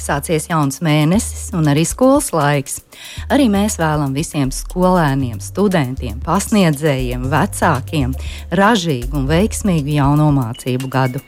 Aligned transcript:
Sācies 0.00 0.48
jauns 0.48 0.80
mēnesis 0.80 1.50
un 1.56 1.68
arī 1.68 1.84
skolas 1.84 2.30
laiks. 2.32 2.78
Arī 3.32 3.50
mēs 3.52 3.76
vēlamies 3.80 4.16
visiem 4.20 4.50
skolēniem, 4.54 5.38
studentiem, 5.44 6.18
pasniedzējiem, 6.24 7.28
vecākiem 7.30 8.14
ražīgu 8.56 9.20
un 9.20 9.28
veiksmīgu 9.30 9.96
jauno 9.98 10.30
mācību 10.36 10.90
gadu. 10.92 11.22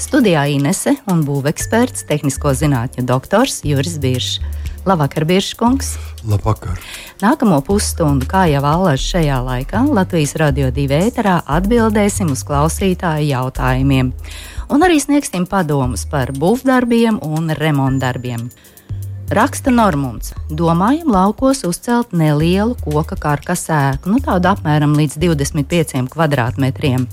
Studijā 0.00 0.46
Inese 0.54 0.96
un 1.10 1.24
būveksperts, 1.26 2.06
tehnisko 2.10 2.54
zinātņu 2.58 3.06
doktors 3.06 3.62
Juris 3.66 3.98
Biršs. 4.02 4.40
Labvakar, 4.86 5.24
Biržkungs! 5.26 5.96
Labvakar! 6.30 6.78
Nākamo 7.18 7.58
pusstundu, 7.66 8.28
kā 8.30 8.44
jau 8.46 8.60
allaž 8.62 9.02
šajā 9.02 9.40
laikā, 9.42 9.80
Latvijas 9.90 10.36
radio 10.38 10.68
divi 10.70 10.94
ēterā 11.08 11.40
atbildēsim 11.56 12.30
uz 12.30 12.44
klausītāju 12.46 13.26
jautājumiem 13.32 14.12
un 14.68 14.86
arī 14.86 15.00
sniegsim 15.02 15.46
padomus 15.50 16.06
par 16.10 16.32
būvdarbiem 16.36 17.20
un 17.24 17.52
remontdarbiem. 17.56 18.48
Raksta 19.26 19.72
Normons. 19.74 20.30
Domājam, 20.54 21.08
laukos 21.10 21.64
uzcelt 21.66 22.12
nelielu 22.14 22.76
koka 22.78 23.16
karkas 23.18 23.64
ēku, 23.74 24.12
nu 24.12 24.20
tādu 24.22 24.52
apmēram 24.52 24.92
līdz 24.94 25.16
25 25.18 26.04
kvadrātmetriem. 26.12 27.08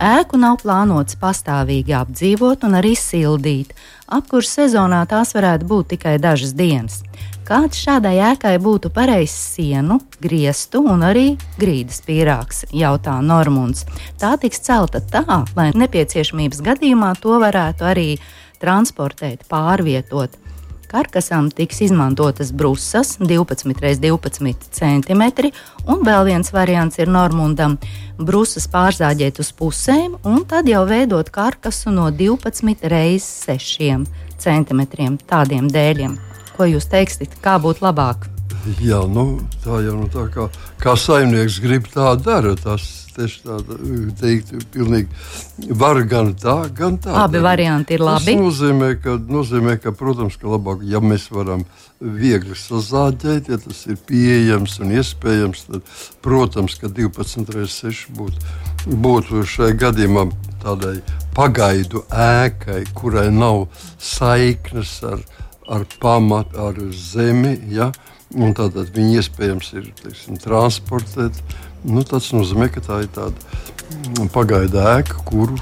Ēku 0.00 0.40
nav 0.40 0.62
plānots 0.62 1.18
pastāvīgi 1.20 1.92
apdzīvot 1.98 2.64
un 2.64 2.78
arī 2.80 2.94
sildīt. 2.96 3.74
Apkurss 4.08 4.56
sezonā 4.56 5.02
tās 5.10 5.34
varētu 5.36 5.68
būt 5.68 5.92
tikai 5.92 6.16
dažas 6.22 6.56
dienas. 6.56 7.02
Kāds 7.50 7.80
šādai 7.82 8.12
ēkai 8.22 8.52
būtu 8.62 8.92
pareizs 8.94 9.34
sienu, 9.56 9.96
griestu 10.22 10.84
un 10.86 11.00
arī 11.02 11.32
grīdas 11.58 11.98
pīrāgs, 12.06 12.60
jautā 12.70 13.16
Normons. 13.26 13.82
Tā 14.22 14.36
tiks 14.38 14.62
celta 14.62 15.00
tā, 15.02 15.24
lai 15.56 15.72
nepieciešamības 15.74 16.62
gadījumā 16.68 17.08
to 17.18 17.40
varētu 17.42 17.88
arī 17.90 18.06
transportēt, 18.62 19.48
pārvietot. 19.50 20.38
Karkasam 20.94 21.50
tiks 21.50 21.82
izmantotas 21.88 22.54
brusas 22.54 23.16
12 23.18 23.74
x 23.74 23.98
12 23.98 24.70
cm, 24.70 25.26
un 25.90 26.06
vēl 26.06 26.30
viens 26.30 26.54
variants 26.54 27.02
ir 27.02 27.10
normundam- 27.10 27.80
brusas 28.30 28.70
pārzāģēt 28.70 29.42
uz 29.42 29.50
pusēm, 29.50 30.20
un 30.22 30.44
tad 30.46 30.70
jau 30.70 30.86
veidot 30.86 31.26
karkasu 31.34 31.90
no 31.90 32.12
12 32.14 32.78
x 32.78 33.30
6 33.42 34.06
cm 34.38 35.18
tādiem 35.26 35.66
dēļiem. 35.66 36.29
Ko 36.60 36.66
jūs 36.68 36.90
teiksiet, 36.92 37.38
kā 37.40 37.54
būtu 37.56 37.80
labāk? 37.80 38.26
Jā, 38.84 38.98
nu, 39.08 39.38
tā 39.64 39.78
jau 39.80 39.94
nu, 39.96 40.10
tā 40.12 40.26
kā, 40.28 40.50
kā 40.82 40.92
saimnieks 40.92 41.56
grib, 41.64 41.86
tā 41.88 42.10
dara. 42.20 42.52
Tas 42.60 42.84
tieši 43.16 43.38
tāda 43.46 43.78
teikt, 44.20 44.52
pilnīgi 44.74 45.72
var 45.80 46.02
gan 46.10 46.34
tā, 46.36 46.58
gan 46.76 46.98
tā. 47.00 47.14
Abi 47.22 47.40
varianti 47.40 47.96
ir 47.96 48.04
labi. 48.04 48.34
Tas 48.34 48.42
nozīmē, 48.42 48.90
ka, 49.00 49.16
nozīmē, 49.38 49.78
ka 49.80 49.94
protams, 49.96 50.36
ka 50.36 50.52
labāk, 50.52 50.84
ja 50.84 51.00
mēs 51.00 51.30
varam 51.32 51.64
viegli 51.96 52.52
sazāģēt, 52.56 53.48
ja 53.48 53.60
tas 53.64 53.80
ir 53.88 53.96
pieejams 54.04 54.76
un 54.84 54.92
iespējams, 55.00 55.66
tad, 55.70 55.90
protams, 56.20 56.76
ka 56.76 56.92
12 56.92 57.56
reizes 57.56 57.80
6 57.88 58.12
būtu, 58.20 58.52
būtu 59.00 59.48
šai 59.48 59.72
gadījumā 59.80 60.28
tādai 60.60 60.98
pagaidu 61.32 62.04
ēkai, 62.12 62.82
kurai 62.92 63.30
nav 63.32 63.70
saiknes 63.96 64.98
ar, 65.08 65.24
ar 65.70 65.86
pamatu, 66.02 66.58
ar 66.68 66.78
zemi. 66.94 67.56
Ja? 67.70 67.90
Un 68.30 68.54
tātad 68.54 68.92
viņi 68.94 69.18
iespējams 69.18 69.72
ir 69.78 69.90
teiksim, 70.02 70.38
transportēt 70.38 71.38
Nu, 71.80 72.02
tas 72.04 72.28
nozīmē, 72.36 72.68
ka 72.68 72.82
tā 72.84 72.98
ir 73.06 73.12
tāda 73.14 73.40
mm, 73.40 74.28
pagaidu 74.34 74.82
ēka, 74.84 75.22
kuru 75.24 75.56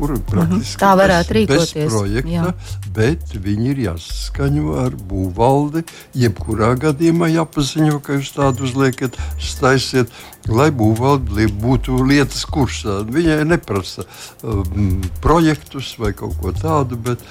kur 0.00 0.14
mhm. 0.16 0.24
praktiski 0.30 0.80
tā 0.80 0.94
varētu 0.98 1.36
rīkoties. 1.36 1.76
Bez 1.76 1.94
projekta, 1.94 2.32
jā. 2.32 2.48
bet 2.96 3.36
viņi 3.36 3.72
ir 3.74 3.84
jāsaskaņo 3.86 4.76
ar 4.86 4.98
būvvaldi. 5.10 5.84
Jebkurā 6.24 6.72
gadījumā 6.80 7.30
jāpaziņo, 7.34 8.00
ka 8.04 8.18
jūs 8.18 8.32
tādu 8.36 8.66
uzliekat, 8.68 9.18
staisiet, 9.40 10.12
lai 10.48 10.70
būvvalde 10.74 11.46
būtu 11.60 11.98
lietas 12.06 12.44
kursā. 12.48 13.00
Viņai 13.04 13.42
neprasa 13.48 14.06
um, 14.42 15.00
projektus 15.22 15.92
vai 16.00 16.12
kaut 16.16 16.38
ko 16.40 16.54
tādu, 16.56 16.98
bet 17.00 17.22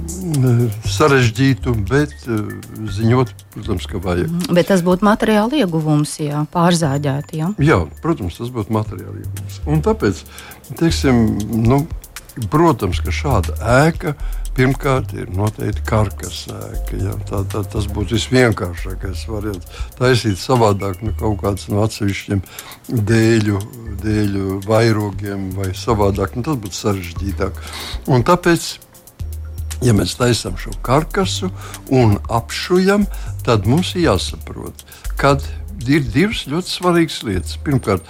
um, 0.00 0.66
sarežģītu, 0.96 1.76
bet 1.88 2.14
uh, 2.26 2.42
ziņot, 2.98 3.32
protams, 3.54 3.86
ka 3.90 4.02
vajag. 4.02 4.32
Mhm. 4.32 4.56
Bet 4.58 4.72
tas 4.72 4.82
būtu 4.86 5.06
materiāla 5.06 5.62
ieguvums, 5.62 6.18
ja 6.22 6.44
pārzāģēti. 6.52 7.42
Ja? 7.42 7.52
Jā, 7.62 7.82
protams, 8.02 8.40
tas 8.40 8.50
būtu 8.54 8.74
materiāla 8.74 9.22
ieguvums. 9.22 9.60
Un 9.70 9.84
tāpēc, 9.86 10.24
teiksim, 10.74 11.22
nu, 11.66 11.84
Protams, 12.52 13.00
ka 13.00 13.12
šāda 13.14 13.54
ēka 13.86 14.12
pirmkārt 14.56 15.12
ir 15.16 15.28
noteikti 15.36 15.84
karkas 15.88 16.42
ēka. 16.52 16.98
Ja? 17.00 17.14
Tā, 17.28 17.42
tā, 17.52 17.62
tas 17.72 17.88
būtu 17.92 18.16
visvienkāršākais 18.16 19.26
variants. 19.30 19.84
Taisīt 19.98 20.40
savādāk 20.40 21.02
no 21.02 21.12
nu, 21.12 21.16
kaut 21.20 21.40
kādas 21.44 21.68
no 21.72 21.84
atsevišķiem 21.84 22.42
dēļu, 23.10 23.60
dēļu 24.04 24.58
vairogiem 24.68 25.50
vai 25.56 25.70
savādāk, 25.76 26.36
nu, 26.36 26.44
tas 26.46 26.60
būtu 26.60 26.80
sarežģītāk. 26.80 27.62
Un 28.12 28.26
tāpēc 28.26 28.74
Ja 29.84 29.92
mēs 29.92 30.14
taisām 30.16 30.54
šo 30.56 30.70
karkasu 30.80 31.50
un 31.92 32.14
apšujam, 32.32 33.04
tad 33.44 33.66
mums 33.68 33.90
ir 33.92 34.06
jāsaprot, 34.06 34.86
kad 35.20 35.44
ir 35.84 36.04
divas 36.12 36.44
ļoti 36.48 36.72
svarīgas 36.72 37.18
lietas. 37.26 37.56
Pirmkārt, 37.64 38.06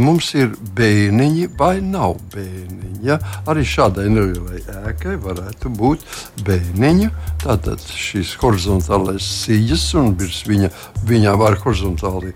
mums 0.00 0.30
ir 0.38 0.52
bēniņi 0.78 1.48
vai 1.58 1.78
nav 1.84 2.18
bēniņi. 2.34 3.00
Ja? 3.06 3.18
Arī 3.48 3.64
šādai 3.68 4.08
nelielai 4.12 4.62
ēkai 4.90 5.16
varētu 5.24 5.72
būt 5.78 6.04
bēniņi. 6.46 7.10
Tātad 7.44 7.82
šīs 7.82 8.36
horizontālais 8.42 9.26
sijas 9.44 9.88
un 9.98 10.14
virs 10.18 10.44
viņa, 10.48 10.70
viņā 11.08 11.34
var 11.40 11.58
horizontāli 11.64 12.34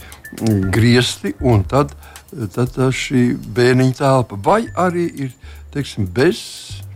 griezti 0.72 1.34
un 1.44 1.64
tad, 1.68 1.94
tad 2.54 2.78
šī 2.96 3.32
bēniņa 3.54 3.98
telpa. 4.00 4.40
Vai 4.42 4.64
arī 4.78 5.08
ir 5.26 5.32
teiksim, 5.74 6.06
bez 6.06 6.42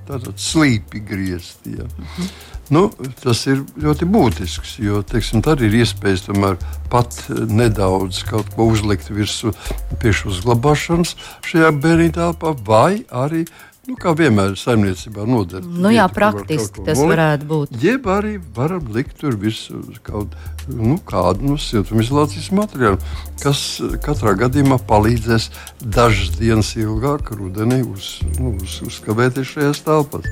slīpi 0.06 1.02
griezti. 1.06 1.78
Ja? 1.78 1.88
Mhm. 1.88 2.34
Nu, 2.70 2.90
tas 3.22 3.46
ir 3.48 3.64
ļoti 3.80 4.08
būtisks, 4.10 4.76
jo 4.82 5.00
teiksim, 5.06 5.42
tad 5.44 5.62
ir 5.64 5.74
iespējas 5.80 6.26
tomēr 6.28 6.58
pat 6.92 7.16
nedaudz 7.30 8.22
kaut 8.28 8.52
ko 8.54 8.68
uzlikt 8.74 9.08
virsū 9.10 9.54
piešu 10.02 10.32
uzglabāšanas 10.34 11.14
šajā 11.46 11.72
bērnītā 11.80 12.26
telpā, 12.26 12.54
vai 12.66 13.04
arī 13.10 13.44
Nu, 13.86 13.94
kā 14.02 14.10
vienmēr 14.18 14.56
saimniecībā 14.58 15.22
noder. 15.30 15.62
Nu, 15.62 15.92
jā, 15.94 16.08
praktiski 16.10 16.80
var 16.80 16.88
tas 16.88 16.98
nolikt, 16.98 17.10
varētu 17.12 17.46
būt. 17.52 17.74
Jeb 17.84 18.08
arī 18.10 18.32
varam 18.56 18.88
likt 18.90 19.20
tur 19.20 19.36
visu 19.38 19.78
kaut 20.06 20.34
nu, 20.66 20.96
kādu 21.06 21.52
nu, 21.52 21.58
siltumizolācijas 21.60 22.48
materiālu, 22.58 22.98
kas 23.44 23.60
katrā 24.02 24.32
gadījumā 24.40 24.80
palīdzēs 24.88 25.46
dažas 25.84 26.34
dienas 26.34 26.72
ilgāk 26.74 27.30
rudenī 27.38 27.84
uz, 27.86 28.16
nu, 28.40 28.56
uz, 28.58 28.80
uzkavēties 28.88 29.54
šajās 29.54 29.84
telpās. 29.86 30.26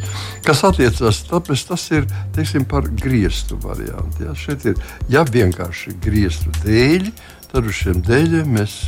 Kas 0.46 0.64
attiecās, 0.66 1.22
tāpēc 1.30 1.64
tas 1.70 1.86
ir 1.94 2.10
teiksim, 2.34 2.66
par 2.66 2.90
griestu 2.90 3.60
variantu. 3.62 4.26
Ja? 4.26 4.34
Šeit 4.34 4.66
ir 4.66 4.82
ja 5.14 5.22
vienkārši 5.30 5.94
griestu 6.02 6.50
dēļi, 6.64 7.14
tad 7.54 7.70
uz 7.70 7.84
šiem 7.84 8.02
dēļiem 8.02 8.54
mēs 8.58 8.80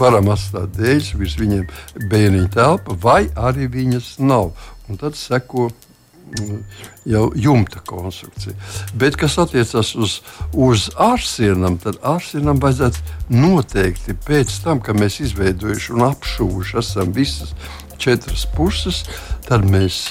varam 0.00 0.30
atstāt 0.32 0.74
dēļus, 0.76 1.12
virs 1.20 1.36
viņiem 1.40 1.68
bērniņa 2.10 2.50
telpa, 2.54 2.96
vai 3.02 3.22
arī 3.36 3.68
viņas 3.70 4.16
nav. 4.22 4.52
Un 4.90 4.98
tad 5.00 5.16
seko 5.18 5.68
mm, 5.70 6.62
jau 7.10 7.24
jumta 7.38 7.82
konstrukcija. 7.86 8.54
Bet, 8.94 9.18
kas 9.20 9.38
attiecas 9.40 9.94
uz, 9.94 10.20
uz 10.52 10.88
ārsienam, 11.00 11.78
tad 11.82 12.00
ārsienam 12.02 12.60
vajadzētu 12.62 13.36
noteikti 13.36 14.16
pēc 14.26 14.60
tam, 14.64 14.82
kad 14.84 14.98
mēs 14.98 15.20
izveidojuši 15.26 15.94
un 15.96 16.08
apšūvuši 16.10 16.80
esam 16.82 17.14
visas 17.16 17.54
četras 18.00 18.46
puses, 18.56 19.04
tad 19.46 19.66
mēs 19.68 20.02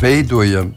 veidojam 0.00 0.74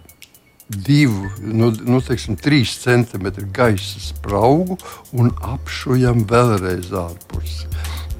divu, 0.73 1.29
nu, 1.41 1.69
nu, 1.85 1.99
teiksim, 2.01 2.37
trīs 2.39 2.77
centimetru 2.81 3.45
gaisa 3.53 3.99
spraugu 4.01 4.77
un 5.13 5.29
apšujam 5.53 6.23
vēlreiz 6.29 6.93
ārpusi. 6.97 7.67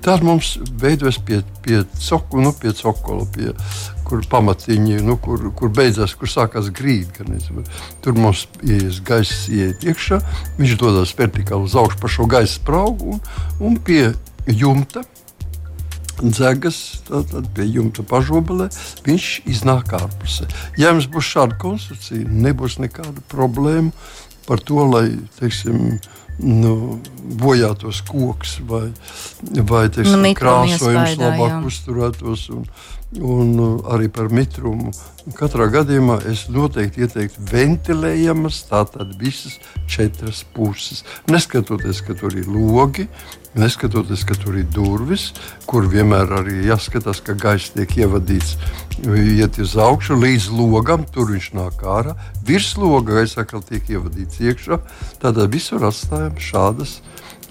Tad 0.03 0.23
mums 0.23 0.57
veidojas 0.81 1.15
pie, 1.23 1.37
pie, 1.63 1.83
coku, 1.95 2.41
nu, 2.43 2.51
pie 2.51 2.73
cokola, 2.75 3.23
pie, 3.31 3.53
kur 4.03 4.25
pamatiņi, 4.27 4.97
nu, 5.07 5.15
kur, 5.15 5.45
kur 5.55 5.71
beidzās, 5.71 6.17
kur 6.19 6.27
sākās 6.27 6.67
grīda. 6.75 7.23
Tur 8.03 8.17
mums 8.19 8.43
ienākas 8.59 8.99
gaisa, 9.07 9.37
ieiet 9.47 9.85
iekšā, 9.87 10.19
viņš 10.59 10.75
dodas 10.81 11.13
vertikāli 11.15 11.69
uz 11.69 11.77
augšu 11.79 12.01
pa 12.01 12.11
šo 12.11 12.27
gaisa 12.27 12.57
spraugu 12.57 13.15
un, 13.15 13.21
un 13.63 13.79
pie 13.79 14.11
jumta. 14.47 15.05
Dzegas, 16.19 17.01
tad 17.07 17.31
pie 17.55 17.65
jumta 17.73 18.03
pašobelē, 18.05 18.67
viņš 19.07 19.29
iznāk 19.49 19.95
ārpusē. 19.97 20.45
Ja 20.77 20.91
jums 20.91 21.07
būs 21.11 21.31
šāda 21.31 21.57
konstrukcija, 21.63 22.27
nebūs 22.27 22.75
nekāda 22.83 23.23
problēma 23.31 23.95
par 24.45 24.59
to, 24.59 24.83
lai 24.83 25.07
teiksim, 25.39 25.97
nu, 26.41 26.99
bojātos 27.39 28.01
koks 28.07 28.57
vai, 28.67 28.87
vai 29.61 29.85
teiksim, 29.93 30.21
nu, 30.23 30.33
krāsojums 30.37 31.17
labāk 31.19 31.55
jā. 31.57 31.61
uzturētos. 31.69 32.49
Un, 32.55 32.67
un 33.21 33.51
uh, 33.61 33.73
arī 33.93 34.09
par 34.09 34.31
mitrumu. 34.33 34.93
Katrā 35.31 35.69
gadījumā 35.71 36.17
es 36.27 36.49
noteikti 36.51 37.05
ieteiktu 37.05 37.45
ventilējamas, 37.47 38.57
tātad 38.67 39.13
visas 39.15 39.55
četras 39.87 40.41
puses. 40.51 41.05
Neskatoties, 41.31 42.01
ka 42.03 42.11
tur 42.19 42.35
ir 42.35 42.49
logi, 42.51 43.05
neskatoties, 43.55 44.25
ka 44.27 44.35
tur 44.35 44.57
ir 44.59 44.67
durvis, 44.75 45.29
kur 45.69 45.87
vienmēr 45.87 46.35
arī 46.41 46.57
jāskatās, 46.67 47.23
ka 47.23 47.37
gaisa 47.39 47.71
tiek 47.77 47.95
ievadīts, 48.03 48.57
iet 49.15 49.61
uz 49.63 49.77
augšu 49.79 50.19
līdz 50.19 50.49
logam, 50.59 51.07
tur 51.07 51.31
viņš 51.31 51.51
nāk 51.55 51.87
ārā. 51.87 52.17
Virs 52.43 52.73
loga 52.75 53.21
gaisa 53.21 53.45
atkal 53.45 53.63
tiek 53.63 53.95
ievadīts 53.95 54.43
iekšā. 54.43 54.81
Tādā 55.23 55.47
visur 55.47 55.87
atstājam 55.87 56.35
šādas 56.35 56.99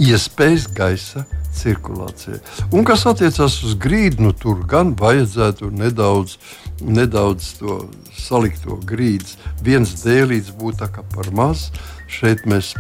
iespējas 0.03 0.69
gaisa 0.77 1.25
cirkulācijai. 1.57 2.41
Un 2.73 2.85
kas 2.89 3.05
attiecas 3.09 3.59
uz 3.67 3.77
grīdu, 3.81 4.27
nu, 4.27 4.33
tur 4.37 4.63
gan 4.69 4.95
vajadzētu 4.99 5.71
nedaudz, 5.73 6.37
nedaudz 6.85 7.55
to 7.61 7.83
salikt 8.17 8.65
to 8.67 8.79
grīdas. 8.87 9.37
Viens 9.65 9.95
dēlīts 10.03 10.55
būtu 10.59 10.89
par 11.15 11.31
maz. 11.37 11.71
Šeit 12.13 12.45
mēs 12.47 12.75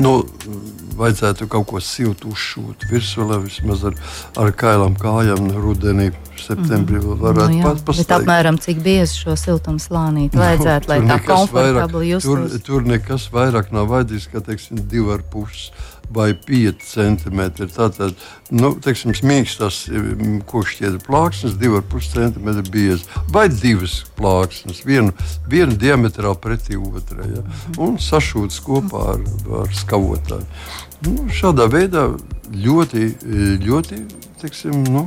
nu, 0.00 0.24
vajadzētu 0.98 1.46
kaut 1.50 1.66
ko 1.70 1.80
siltu 1.82 2.32
uzšūt 2.34 2.86
virsū, 2.90 3.24
lai 3.28 3.40
vismaz 3.44 3.84
ar, 3.90 3.96
ar 4.40 4.52
kailām 4.58 4.96
kājām 4.98 5.50
rudenī, 5.54 6.10
septembrī 6.40 7.00
mm 7.00 7.22
varētu 7.22 7.54
nu, 7.54 7.62
pat 7.62 7.82
pastāvēt. 7.86 8.14
Apmēram 8.18 8.58
cik 8.62 8.82
biezi 8.84 9.22
šo 9.22 9.36
siltumu 9.38 9.82
slānīt 9.82 10.36
vajadzētu, 10.38 10.90
nu, 10.90 10.94
lai 10.94 10.98
tā 11.10 11.18
komfortabli 11.26 12.12
justos? 12.12 12.56
Tur, 12.56 12.64
tur 12.68 12.86
nekas 12.90 13.28
vairāk 13.34 13.70
nav 13.74 13.90
vajadzīgs, 13.92 14.30
kā 14.32 14.42
teiksim, 14.44 14.82
divi 14.90 15.14
ar 15.14 15.22
pusi 15.30 15.70
vai 16.12 16.32
5 16.34 16.84
centimetri. 16.88 17.68
Tātad, 17.72 18.16
nu, 18.54 18.74
teiksim, 18.84 19.14
mīkstas 19.26 19.84
mm, 19.90 20.42
kokšķiedra 20.50 21.02
plāksnes, 21.06 21.56
2,5 21.60 22.10
cm 22.14 22.50
biezas, 22.70 23.06
vai 23.32 23.46
divas 23.52 24.02
plāksnes, 24.18 24.84
vienu, 24.86 25.14
vienu 25.50 25.78
diametrā 25.80 26.34
pretī 26.40 26.78
otrai, 26.80 27.30
ja? 27.36 27.44
un 27.78 27.98
sašūtas 28.02 28.60
kopā 28.64 29.06
ar, 29.14 29.24
ar 29.62 29.72
skavotāju. 29.74 30.46
Nu, 31.04 31.26
šādā 31.32 31.66
veidā 31.68 32.06
ļoti, 32.48 33.08
ļoti 33.64 34.04
teiksim, 34.44 34.84
nu, 34.92 35.06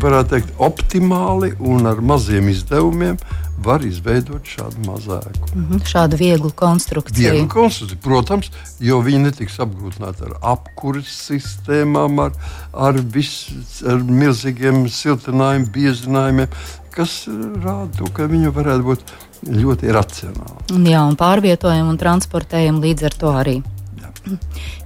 varētu 0.00 0.32
teikt, 0.32 0.52
optimāli 0.62 1.52
un 1.60 1.88
ar 1.90 2.00
maziem 2.04 2.48
izdevumiem 2.52 3.18
var 3.58 3.84
izveidot 3.86 4.46
šādu 4.48 4.84
mazāku. 4.86 5.48
Mm 5.54 5.66
-hmm, 5.68 5.82
šādu 5.86 6.16
vieglu 6.16 6.50
konstrukciju. 6.50 7.32
Vieglu 7.32 7.48
konstrukciju. 7.48 8.00
Protams, 8.02 8.50
jo 8.80 9.00
viņi 9.00 9.18
netiks 9.18 9.58
apgrūtināti 9.58 10.24
ar 10.26 10.36
apkuras 10.54 11.10
sistēmām, 11.30 12.20
ar, 12.20 12.32
ar, 12.72 13.00
vis, 13.14 13.50
ar 13.86 13.98
milzīgiem 13.98 14.88
siltinājumiem, 14.88 15.68
biezinājumiem, 15.72 16.48
kas 16.90 17.26
rāda 17.64 17.90
to, 17.98 18.10
ka 18.12 18.26
viņi 18.26 18.52
varētu 18.52 18.82
būt 18.82 19.00
ļoti 19.46 19.92
racionāli. 19.92 20.90
Jā, 20.90 21.04
un 21.04 21.16
pārvietojam 21.16 21.88
un 21.88 21.98
transportējam 21.98 22.80
līdz 22.80 23.04
ar 23.04 23.14
to 23.14 23.30
arī. 23.30 23.62
Jā, 24.00 24.38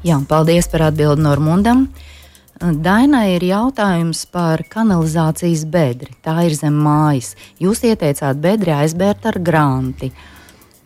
Jā 0.02 0.20
paldies 0.28 0.68
par 0.68 0.82
atbildi 0.82 1.22
Normundam. 1.22 1.82
Uh, 1.82 2.15
Dainai 2.56 3.34
ir 3.34 3.44
jautājums 3.44 4.22
par 4.32 4.62
kanalizācijas 4.72 5.66
bedri. 5.68 6.14
Tā 6.24 6.38
ir 6.48 6.54
zem 6.56 6.78
mājas. 6.80 7.34
Jūs 7.60 7.82
ieteicāt 7.84 8.40
bedri 8.40 8.72
aizbērt 8.72 9.26
ar 9.28 9.36
granti. 9.44 10.08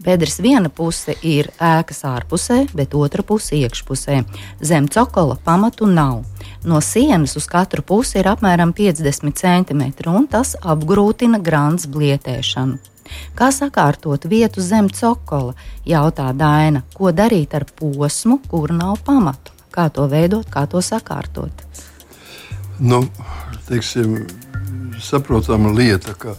Bedres 0.02 0.40
viena 0.42 0.66
puse 0.66 1.14
ir 1.22 1.52
ēkas 1.62 2.02
ārpusē, 2.08 2.64
bet 2.74 2.96
otra 2.98 3.22
puse 3.22 3.54
iekšpusē. 3.54 4.16
Zem 4.66 4.88
cokola 4.90 5.36
pamatu 5.44 5.86
nav. 5.86 6.24
No 6.66 6.80
sienas 6.82 7.36
uz 7.38 7.46
katru 7.46 7.86
pusi 7.86 8.18
ir 8.18 8.32
apmēram 8.32 8.74
50 8.74 9.38
cm, 9.38 9.84
un 10.10 10.26
tas 10.26 10.56
apgrūtina 10.58 11.38
grāmatas 11.38 11.86
blietēšanu. 11.86 12.80
Kā 13.38 13.52
sakārtot 13.54 14.26
vietu 14.26 14.58
zem 14.58 14.90
cokola? 14.90 15.54
jautā 15.86 16.32
Daina. 16.34 16.82
Ko 16.98 17.14
darīt 17.14 17.54
ar 17.54 17.68
posmu, 17.78 18.40
kur 18.50 18.74
nav 18.74 18.98
pamatu? 19.06 19.59
Kā 19.72 19.88
to 19.94 20.06
veidot, 20.10 20.48
kā 20.50 20.66
to 20.70 20.82
sakārtot. 20.84 21.64
Nu, 22.80 23.02
teiksim, 23.68 24.24
saprotama 25.00 25.72
lieta, 25.72 26.14
ka, 26.18 26.34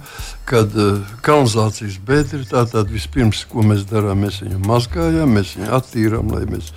kad 0.45 0.75
uh, 0.77 0.99
kanalizācijas 1.25 1.99
bedra 2.05 2.39
ir 2.39 2.47
tā, 2.49 2.65
tad 2.69 2.91
vispirms, 2.93 3.43
ko 3.49 3.65
mēs 3.65 3.85
darām, 3.89 4.23
mēs 4.25 4.41
viņu 4.43 4.61
mazgājam, 4.65 5.35
mēs 5.37 5.55
viņu 5.57 5.71
attīrām, 5.77 6.31
lai 6.33 6.45
mēs 6.49 6.71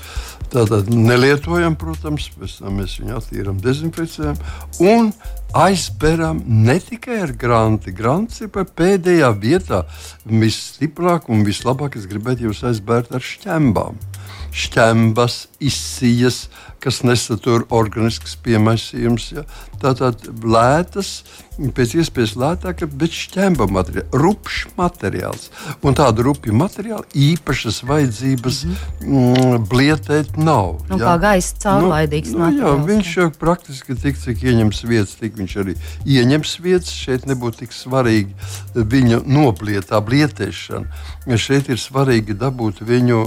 tātad 0.54 0.90
nelietojam, 0.92 1.74
protams, 1.78 2.28
pēc 2.38 2.58
tam 2.62 2.78
mēs 2.80 2.98
viņu 3.00 3.16
attīrām, 3.18 3.60
dezinficējam 3.62 4.38
un 4.84 5.10
aizberam 5.54 6.42
ne 6.46 6.76
tikai 6.82 7.20
ar 7.26 7.34
granti. 7.38 7.94
Grants 7.94 8.42
ir 8.44 8.52
pēdējā 8.52 9.30
vietā 9.40 9.84
visstiprāk 10.28 11.30
un 11.32 11.44
vislabāk 11.46 11.98
es 11.98 12.08
gribētu 12.10 12.48
jūs 12.48 12.64
aizbērt 12.70 13.14
ar 13.14 13.24
šķembām 13.24 13.98
šķembas, 14.54 15.44
izsijas, 15.62 16.44
kas 16.82 17.02
nesatur 17.06 17.66
organisks 17.74 18.36
piemaisījums. 18.44 19.30
Ja? 19.34 19.44
Tātad 19.84 20.22
lētas, 20.40 21.10
pēc 21.76 21.94
iespējas 22.00 22.34
lētāka, 22.40 22.86
bet 22.88 23.12
šķemba 23.14 23.66
materiāls, 23.68 24.14
rupšs 24.16 24.70
materiāls. 24.78 25.50
Un 25.84 25.96
tādu 25.98 26.24
rupju 26.30 26.54
materiālu 26.56 27.04
īpašas 27.12 27.82
vajadzības 27.86 28.62
mm 29.04 29.60
blietēt 29.68 30.38
nav. 30.40 30.80
Nu, 30.88 30.98
ja? 30.98 31.04
Kā 31.04 31.14
gaisa 31.22 31.58
caurlaidīgs 31.62 32.32
nu, 32.34 32.40
nu, 32.42 32.62
jā, 32.62 32.72
viņš 32.88 33.10
jau 33.18 33.28
praktiski 33.38 33.96
tik, 34.00 34.18
cik 34.20 34.44
ieņems 34.50 34.82
vietas, 34.88 35.14
tik 35.20 35.36
viņš 35.38 35.56
arī 35.62 35.76
ieņems 36.16 36.54
vietas. 36.64 36.94
Šeit 36.94 37.28
nebūtu 37.28 37.64
tik 37.64 37.76
svarīgi 37.76 38.34
viņa 38.74 39.22
noblietā, 39.28 40.00
blietēšana. 40.04 41.36
Šeit 41.40 41.70
ir 41.72 41.80
svarīgi 41.80 42.36
dabūt 42.38 42.82
viņu 42.86 43.20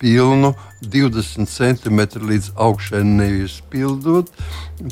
pilnu 0.00 0.54
20 0.82 1.50
cm 1.50 2.00
līdz 2.28 2.52
augšai 2.54 3.02
neizpildot, 3.06 4.30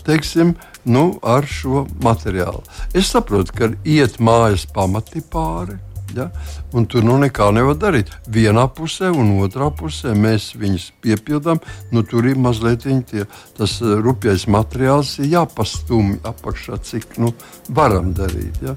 teiksim, 0.07 0.55
nu, 0.85 1.19
ar 1.23 1.47
šo 1.49 1.87
materiālu. 2.03 2.63
Es 2.95 3.11
saprotu, 3.15 3.55
ka 3.57 3.71
iet 3.85 4.21
mājas 4.23 4.67
pamati 4.75 5.23
pāri. 5.33 5.79
Ja? 6.15 6.29
Un 6.77 6.87
tur 6.87 7.05
nu 7.05 7.17
nekā 7.21 7.49
nevar 7.55 7.77
darīt. 7.81 8.13
Vienā 8.31 8.67
pusē 8.73 9.11
un 9.11 9.35
otrā 9.43 9.69
pusē 9.75 10.15
mēs 10.17 10.53
viņus 10.59 10.89
piepildām. 11.05 11.61
Nu, 11.93 12.05
tur 12.07 12.29
ir 12.31 12.39
mazliet 12.41 12.87
tie, 13.11 13.27
tas 13.59 13.79
eh, 13.83 13.97
rupjais 14.03 14.47
materiāls, 14.47 15.17
jāpastumj 15.19 16.21
apakšā, 16.31 16.81
cik 16.87 17.19
nu, 17.23 17.35
varam 17.69 18.15
darīt. 18.17 18.63
Ja? 18.63 18.77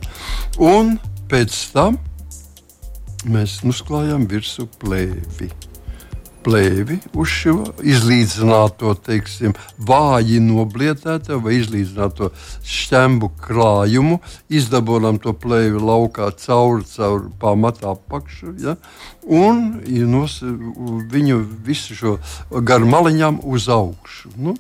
Un 0.58 0.98
pēc 1.30 1.56
tam 1.75 2.00
mēs 3.30 3.60
uzklājām 3.68 4.28
virsmu 4.30 4.70
plēvi 4.82 5.51
plēvi 6.50 6.98
uz 7.20 7.29
šo 7.29 7.56
izlīdzināto, 7.86 8.96
teiksim, 9.06 9.53
vāji 9.86 10.39
noblietēto 10.41 11.38
vai 11.44 11.60
izlīdzināto 11.60 12.32
šķembu 12.65 13.29
krājumu, 13.44 14.18
izdabonam 14.50 15.20
to 15.22 15.36
plēvi 15.38 15.82
laukā 15.84 16.32
cauri, 16.41 16.88
cauri 16.89 17.29
pamatu 17.41 17.91
apakšu. 17.91 18.56
Ja? 18.63 18.75
Un 19.29 19.79
nos, 20.10 20.39
viņu 21.13 21.44
visu 21.65 21.98
šo 22.00 22.18
gar 22.65 22.86
maliņām 22.86 23.44
uz 23.46 23.70
augšu. 23.70 24.34
Nu, 24.41 24.56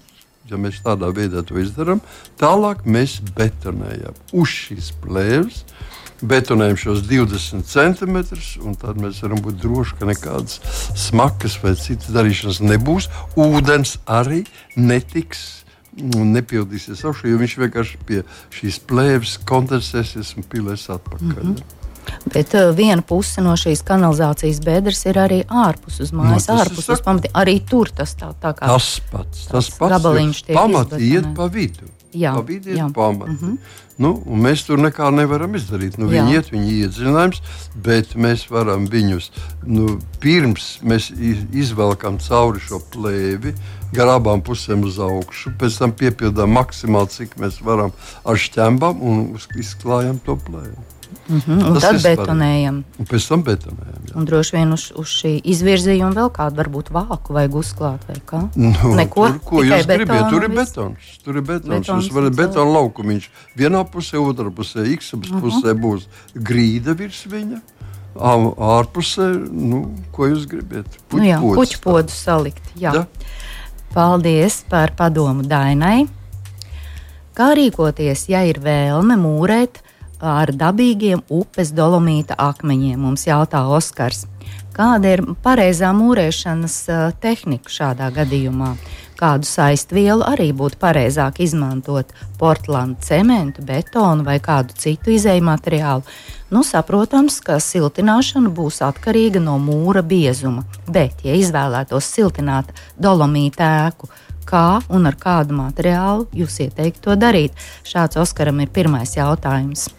ja 0.49 0.61
mēs 0.61 0.81
tādā 0.85 1.09
veidā 1.15 1.41
to 1.45 1.57
izdarām, 1.61 2.03
tālāk 2.41 2.85
mēs 2.85 3.19
betonējam 3.37 4.17
uz 4.33 4.53
šīs 4.53 4.93
plēves 5.01 5.63
betonējam 6.21 6.77
šos 6.79 7.03
20 7.07 7.67
centimetrus, 7.69 8.51
un 8.63 8.75
tad 8.79 8.99
mēs 9.01 9.21
varam 9.23 9.41
būt 9.45 9.61
droši, 9.61 9.97
ka 9.99 10.09
nekādas 10.09 10.59
smagas 10.97 11.59
vai 11.63 11.75
citas 11.79 12.11
darīšanas 12.15 12.61
nebūs. 12.65 13.09
Ūdens 13.39 13.97
arī 14.05 14.43
netiks. 14.75 15.47
Nepildīsies 15.99 17.01
augšā, 17.03 17.27
jo 17.27 17.39
viņš 17.41 17.53
vienkārši 17.59 17.97
pie 18.07 18.21
šīs 18.55 18.77
plēves 18.87 19.33
kondensēsies 19.49 20.35
un 20.37 20.45
pilēs 20.47 20.85
atpakaļ. 20.93 21.43
Mm 21.43 21.55
-hmm. 21.57 21.75
Bet 22.33 22.53
uh, 22.53 22.69
viena 22.75 23.01
puse 23.01 23.41
no 23.41 23.55
šīs 23.59 23.83
kanalizācijas 23.85 24.61
bedres 24.63 25.03
ir 25.05 25.19
arī 25.19 25.39
ārpus 25.45 25.99
uz 26.05 26.13
mājas, 26.15 26.47
no, 26.49 26.57
ārpus 26.61 26.89
uz 26.89 27.01
pamatiem. 27.05 27.33
Arī 27.41 27.59
tur 27.69 27.91
tas 27.95 28.15
tā, 28.15 28.31
tā 28.41 28.53
kā 28.57 28.69
tas 28.71 28.89
pats. 29.11 29.45
Tas 29.51 29.69
pats 29.75 29.95
gabaliņš 29.95 30.43
tiek 30.47 30.57
pamati 30.57 31.01
iet 31.09 31.29
pa 31.35 31.49
vidu. 31.51 31.89
Jā, 32.17 32.33
pabīdiet 32.33 32.77
jā. 32.77 32.87
pamati. 32.93 33.35
Mhm. 33.35 33.55
Nu, 33.99 34.13
un 34.31 34.39
mēs 34.39 34.63
tur 34.63 34.79
neko 34.79 35.09
nevaram 35.11 35.57
izdarīt. 35.59 35.97
Nu, 35.99 36.07
viņi 36.07 36.31
Jā. 36.31 36.39
iet, 36.39 36.51
viņi 36.53 36.75
iedzinājums, 36.85 37.41
bet 37.83 38.13
mēs 38.15 38.45
varam 38.47 38.85
viņus 38.87 39.27
nu, 39.67 39.97
pirms 40.23 40.69
mēs 40.87 41.09
izvelkam 41.51 42.17
cauri 42.23 42.63
šo 42.63 42.79
plēvi. 42.93 43.53
Gar 43.91 44.13
abām 44.15 44.39
pusēm 44.45 44.85
uz 44.87 45.01
augšu, 45.03 45.51
pēc 45.59 45.81
tam 45.81 45.91
piepildām 45.91 46.53
maksimāli, 46.55 47.11
cik 47.11 47.35
mēs 47.41 47.59
varam 47.65 47.91
ar 48.23 48.39
šķembām 48.39 49.03
un 49.03 49.25
izklājam 49.59 50.21
to 50.23 50.37
plēvi. 50.47 50.98
Mhm, 51.29 51.57
un 51.61 51.75
Tas 51.77 51.83
tad 51.83 51.99
betonējam. 52.01 52.77
Un 52.99 53.05
pēc 53.09 53.25
tam 53.29 53.43
betonējam. 53.45 54.01
jā. 54.09 54.13
Un 54.17 54.25
droši 54.25 54.55
vien 54.55 54.73
uz, 54.73 54.87
uz 54.97 55.11
šī 55.13 55.31
izvirzījuma 55.53 56.13
vēl 56.17 56.29
kādu 56.33 56.57
varbūt 56.57 56.89
vāku 56.93 57.35
vajag 57.37 57.57
uzklāt 57.61 58.05
vai 58.09 58.17
kā. 58.25 58.41
Nu, 58.57 58.71
Neko, 58.97 59.27
tur, 59.27 59.39
ko 59.45 59.63
jūs 59.65 59.85
gribat? 59.89 60.29
Tur 60.29 60.45
ir 60.47 60.53
betons. 60.53 61.09
Tur 61.25 61.37
ir 61.37 61.45
betons. 61.45 61.69
Betons 61.69 62.07
Jūs 62.09 62.15
varat 62.15 62.33
un 62.33 62.39
betonu 62.41 62.73
laukumiņš. 62.77 63.29
Vienā 63.57 63.83
pusē, 63.89 64.17
otrā 64.21 64.49
pusē, 64.53 64.85
x 64.95 65.13
pusē 65.41 65.75
būs 65.77 66.07
grīda 66.33 66.97
virs 66.97 67.25
viņa. 67.29 67.61
Ārpusē, 68.19 69.27
nu, 69.53 69.83
ko 70.11 70.27
jūs 70.31 70.47
gribat? 70.49 70.97
Nu, 71.13 71.23
jā, 71.23 71.37
puķu 71.39 71.81
podu 71.83 72.13
salikt. 72.13 72.63
Jā. 72.75 72.91
Da? 72.91 73.05
Paldies 73.93 74.63
par 74.69 74.93
padomu 74.97 75.45
Dainai. 75.45 76.07
Kā 77.37 77.53
rīkoties, 77.55 78.25
ja 78.29 78.41
ir 78.49 78.59
vēlme 78.59 79.15
mūrēt 79.15 79.79
ar 80.19 80.51
dabīgiem 80.55 81.23
upes 81.29 81.73
dolomīta 81.75 82.37
akmeņiem? 82.39 82.99
Mums 82.99 83.27
jautā 83.27 83.65
Oskars. 83.67 84.25
Kāda 84.75 85.15
ir 85.17 85.25
pareizā 85.43 85.89
mūrēšanas 85.95 86.75
tehnika 87.19 87.71
šādā 87.73 88.11
gadījumā? 88.15 88.75
Kādu 89.19 89.43
saistvielu 89.43 90.23
arī 90.23 90.53
būtu 90.55 90.79
pareizāk 90.79 91.41
izmantot? 91.43 92.13
Portugānu 92.39 92.95
cementu, 93.03 93.65
betonu 93.67 94.23
vai 94.23 94.37
kādu 94.39 94.77
citu 94.79 95.11
izēju 95.11 95.43
materiālu? 95.43 96.05
Nu, 96.49 96.63
saprotams, 96.63 97.41
ka 97.43 97.59
siltināšana 97.59 98.47
būs 98.55 98.79
atkarīga 98.87 99.41
no 99.43 99.57
mūra 99.59 100.05
biezuma, 100.07 100.63
bet, 100.87 101.19
ja 101.27 101.35
izvēlētos 101.35 102.07
siltināt 102.15 102.71
dolomīta 102.95 103.67
ēku, 103.83 104.07
kā 104.47 104.79
un 104.87 105.11
ar 105.11 105.19
kādu 105.19 105.57
materiālu 105.59 106.29
jūs 106.33 106.61
ieteiktu 106.63 107.09
to 107.09 107.19
darīt? 107.19 107.59
Šāds 107.83 108.17
Oskaram 108.23 108.63
ir 108.63 108.71
pirmais 108.73 109.17
jautājums. 109.19 109.89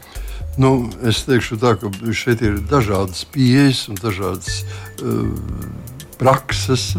Nu, 0.60 0.74
es 1.08 1.22
teikšu, 1.24 1.56
tā, 1.62 1.76
ka 1.80 1.88
šeit 2.16 2.42
ir 2.44 2.58
dažādas 2.68 3.24
pieejas 3.32 3.86
un 3.88 3.96
dažādas 4.00 4.60
uh, 5.00 5.30
prakses. 6.20 6.94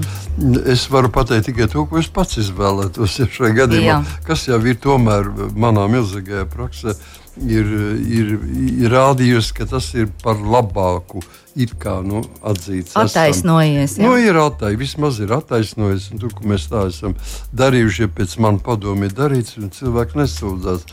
Es 0.66 0.88
varu 0.90 1.12
pateikt 1.14 1.52
tikai 1.52 1.70
to, 1.70 1.86
ko 1.86 2.02
es 2.02 2.10
pats 2.10 2.40
izvēlētos. 2.42 3.20
Ja 3.22 3.30
šajā 3.30 3.58
gadījumā, 3.60 3.98
Jā. 4.00 4.22
kas 4.26 4.48
jau 4.50 4.58
ir 4.66 4.80
tomēr 4.82 5.30
manā 5.54 5.86
milzīgajā 5.92 6.48
praksē, 6.50 6.96
ir, 7.38 7.70
ir, 8.02 8.34
ir 8.82 8.92
rādījusi, 8.92 9.54
ka 9.60 9.70
tas 9.70 9.92
ir 9.94 10.10
par 10.24 10.42
labāku. 10.42 11.22
It 11.52 11.74
kā 11.84 11.98
nu, 12.00 12.22
atzīts. 12.48 12.94
Attaisnojies. 12.96 13.98
Nu, 14.00 14.14
ir 14.16 14.38
attaisnojies, 14.40 14.80
vismaz 14.80 15.18
ir 15.20 15.34
attaisnojies. 15.36 16.06
Tur, 16.22 16.32
ko 16.32 16.48
mēs 16.48 16.70
tā 16.72 16.86
esam 16.88 17.18
darījuši, 17.52 18.06
ja 18.06 18.12
pēc 18.16 18.38
manas 18.40 18.64
padomu 18.64 19.10
ir 19.10 19.16
darīts, 19.18 19.58
un 19.60 19.68
cilvēki 19.76 20.22
nesūdzās. 20.22 20.88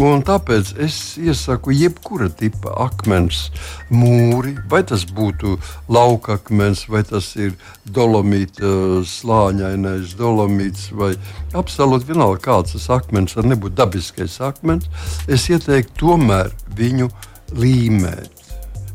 Un 0.00 0.22
tāpēc 0.24 0.70
es 0.80 0.94
iesaku 1.20 1.74
jebkura 1.76 2.30
tipa 2.32 2.72
akmens 2.80 3.50
mūri, 3.92 4.54
vai 4.72 4.80
tas 4.88 5.04
būtu 5.04 5.58
lauka 5.92 6.38
akmens, 6.38 6.86
vai 6.88 7.02
tas 7.04 7.28
ir 7.36 7.52
dolomīta 7.84 9.02
slāņainais, 9.04 10.14
dolomīts, 10.16 10.88
vai 10.96 11.12
absolūti 11.52 12.08
vienalga 12.08 12.40
kāds 12.40 12.72
tas 12.78 12.88
akmens, 12.96 13.36
var 13.36 13.50
nebūt 13.52 13.76
dabiskais 13.76 14.40
akmens. 14.40 14.88
Es 15.28 15.50
ieteiktu 15.52 16.06
tomēr 16.06 16.54
viņu 16.78 17.10
līmēt. 17.52 18.41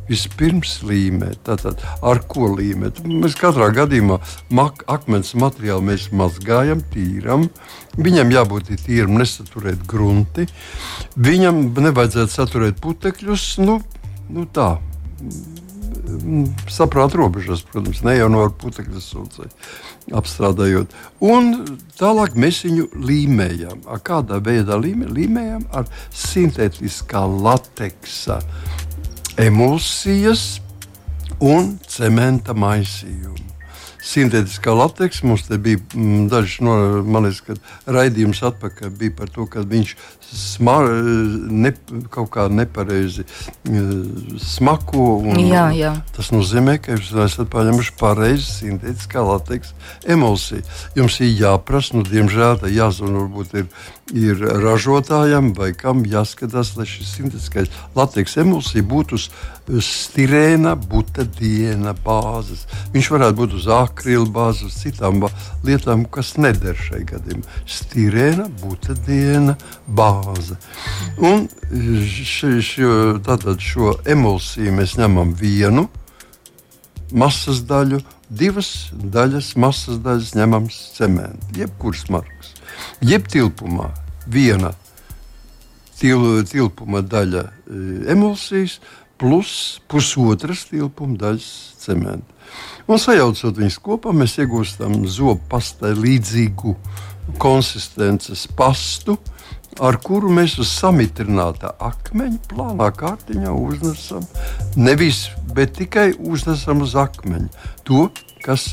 Vispirms 0.07 0.77
līmēt, 0.87 1.41
tātad 1.47 1.81
ar 2.05 2.21
ko 2.31 2.51
līmēt. 2.55 3.01
Mēs 3.07 3.35
katrā 3.39 3.67
gadījumā 3.75 4.19
mak, 4.55 4.85
akmens 4.87 5.33
materiālu 5.35 5.83
mēs 5.89 6.09
mazgājam, 6.15 6.83
tīram. 6.93 7.49
Viņam 7.97 8.31
jābūt 8.31 8.71
tīram, 8.85 9.17
nesaturēt 9.19 9.83
grunti. 9.89 10.47
Viņam 11.17 11.69
nevajadzētu 11.75 12.33
saturēt 12.33 12.81
putekļus. 12.83 13.49
Nu, 13.65 13.81
nu 14.31 14.47
tā, 14.53 14.75
saprāta 16.71 17.19
robežās, 17.19 17.63
protams, 17.67 18.01
ne 18.05 18.15
jau 18.17 18.29
no 18.31 18.45
putekļa 18.61 19.01
sūcei 19.03 19.49
apstrādājot. 20.15 20.93
Un 21.25 21.53
tālāk 21.99 22.37
mēs 22.39 22.61
viņu 22.67 22.87
līmējam. 22.95 23.83
Ar 23.91 24.01
kādā 24.05 24.39
veidā 24.43 24.77
līmē? 24.79 25.09
līmējam? 25.11 25.65
Ar 25.75 25.89
sintētiskā 26.15 27.25
lateksa 27.27 28.39
emulsijas 29.37 30.59
un 31.43 31.75
cementa 31.87 32.55
maisījumu. 32.57 33.45
Sintētiskā 34.07 34.71
lateksa 34.71 35.27
mums 35.27 35.43
bija 35.51 35.81
mm, 35.81 36.27
dažs 36.31 36.61
no 36.63 36.77
manis, 37.03 37.41
raidījums 37.85 38.39
atpakaļ 38.49 38.93
bija 39.01 39.15
par 39.17 39.31
to, 39.33 39.45
ka 39.51 39.65
viņš 39.67 39.95
smar, 40.33 40.87
ne, 41.49 41.71
kaut 42.13 42.29
kā 42.33 42.47
nepareizi 42.51 43.23
eh, 43.23 43.91
smako. 44.43 45.07
Jā, 45.39 45.67
jā. 45.75 45.93
Tas 46.15 46.31
nozīmē, 46.35 46.77
ka 46.83 46.97
jūs 46.97 47.13
esat 47.27 47.51
paņēmuši 47.53 47.95
pareizi 47.99 48.47
sintētiskā 48.61 49.23
lateksa 49.23 49.75
emulsiju. 50.15 50.65
Jums 50.97 51.19
ir 51.23 51.33
jāprasa, 51.43 51.97
nu, 51.97 52.05
diemžēl, 52.07 52.59
tā 52.63 52.71
jāzvan, 52.73 53.19
varbūt 53.21 53.55
ir, 53.61 53.69
ir 54.15 54.43
ražotājam 54.63 55.53
vai 55.57 55.73
kam 55.77 56.05
jāskatās, 56.07 56.75
lai 56.77 56.87
šis 56.89 57.15
sintētiskais 57.19 57.71
lateksa 57.97 58.43
emulsija 58.43 58.85
būtu 58.87 59.17
uz 59.17 59.29
stirēna, 59.83 60.75
butadiena 60.79 61.93
bāzes. 62.05 62.65
Viņš 62.93 63.09
varētu 63.11 63.39
būt 63.41 63.55
uz 63.59 63.67
akrila 63.71 64.27
bāzes, 64.31 64.69
uz 64.69 64.77
citām 64.83 65.25
lietām, 65.67 66.05
kas 66.11 66.35
neder 66.39 66.77
šai 66.79 67.03
gadījumā. 67.07 67.43
Stirēna, 67.67 68.47
butadiena 68.61 69.57
bāze. 70.25 70.57
Un 71.17 71.47
ši, 72.07 72.57
šo, 72.65 72.91
tātad 73.25 73.61
šo 73.63 73.95
emulsiju 74.07 74.73
mēs 74.77 74.97
ņemam 74.99 75.33
vienu 75.37 75.87
masas 77.11 77.63
daļu, 77.67 78.01
divas 78.29 78.89
daļas 78.91 79.53
masas 79.59 80.01
daļas 80.03 80.33
ņemam 80.35 80.67
cementu, 80.71 81.53
jebkuras 81.55 82.07
markas. 82.11 82.53
Jeb 83.01 83.27
tilpumā 83.31 83.91
viena 84.27 84.73
til, 85.97 86.43
tilpuma 86.47 87.01
daļa 87.01 87.43
e, 87.47 87.51
emulsijas 88.13 88.79
plus 89.17 89.79
pusotras 89.89 90.67
tilpuma 90.69 91.17
daļas 91.17 91.47
cementa. 91.81 92.35
Un 92.87 92.99
sajaucot 93.01 93.57
viņus 93.59 93.79
kopā, 93.83 94.13
mēs 94.15 94.37
iegūstam 94.39 95.01
zobu 95.11 95.41
pastai 95.51 95.91
līdzīgu 95.97 96.75
konsistences 97.41 98.45
pastu, 98.55 99.17
ar 99.79 99.97
kuru 100.03 100.31
mēs 100.33 100.57
uz 100.61 100.71
samitrināta 100.73 101.73
akmeņa 101.83 102.39
plānā 102.51 102.91
kārtiņā 102.97 103.53
uznesam. 103.53 104.25
Nevis, 104.75 105.27
bet 105.53 105.77
tikai 105.77 106.11
uznesam 106.17 106.83
uz 106.85 106.95
akmeņa 106.97 107.67
to, 107.87 108.07
kas 108.45 108.71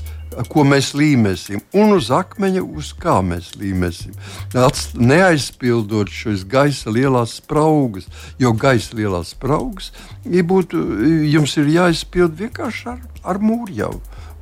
ko 0.50 0.64
mēs 0.66 0.92
līmēsim, 0.98 1.60
un 1.78 1.94
uz 1.94 2.08
akmeņa, 2.14 2.62
uz 2.64 2.90
kā 2.98 3.20
mēs 3.22 3.52
līmēsim. 3.60 4.16
Neaizpildot 4.98 6.10
šīs 6.10 6.42
gaisa 6.50 6.90
lielās 6.94 7.36
spraugas, 7.38 8.08
jo 8.40 8.52
gaisa 8.58 8.96
lielās 8.98 9.34
spraugas 9.36 9.92
ja 10.24 10.42
būtu, 10.42 10.80
jums 11.30 11.56
ir 11.60 11.70
jāizpild 11.76 12.36
vienkārši 12.40 12.90
ar, 12.94 13.00
ar 13.22 13.40
mūru 13.42 13.78
jau 13.78 13.94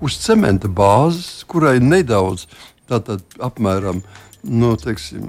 uz 0.03 0.19
cementa 0.23 0.71
bāzes, 0.71 1.45
kurai 1.47 1.79
nedaudz, 1.83 2.49
tātad 2.91 3.23
apmēram 3.43 4.03
no, 4.43 4.75
teiksim, 4.77 5.29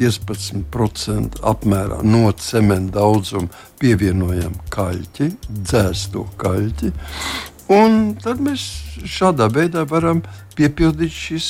15% 0.00 1.42
apmērā 1.44 2.00
no 2.06 2.30
cementa 2.40 3.00
daudzuma 3.00 3.50
pievienojam 3.80 4.54
kaļķi, 4.72 5.30
dzēsto 5.60 6.24
kaļķi. 6.40 6.92
Un 7.70 8.16
tad 8.18 8.40
mēs 8.42 8.64
šādā 9.06 9.46
veidā 9.54 9.84
varam 9.86 10.24
piepildīt 10.58 11.12
šīs 11.14 11.46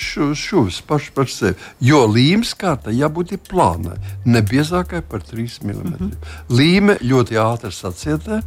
šūnas 0.00 0.78
pašas 0.88 1.12
par 1.14 1.28
sevi. 1.28 1.58
Jo 1.84 2.06
līmes 2.08 2.54
kārta 2.56 2.94
jābūt 2.94 3.34
plānai, 3.50 3.98
ne 4.24 4.40
biezākai 4.40 5.02
par 5.10 5.26
3 5.28 5.60
mm. 5.62 5.74
Mm 5.74 5.92
-hmm. 5.98 6.12
Līme 6.48 6.96
ļoti 7.02 7.36
ātri 7.36 7.72
sacietē, 7.72 8.40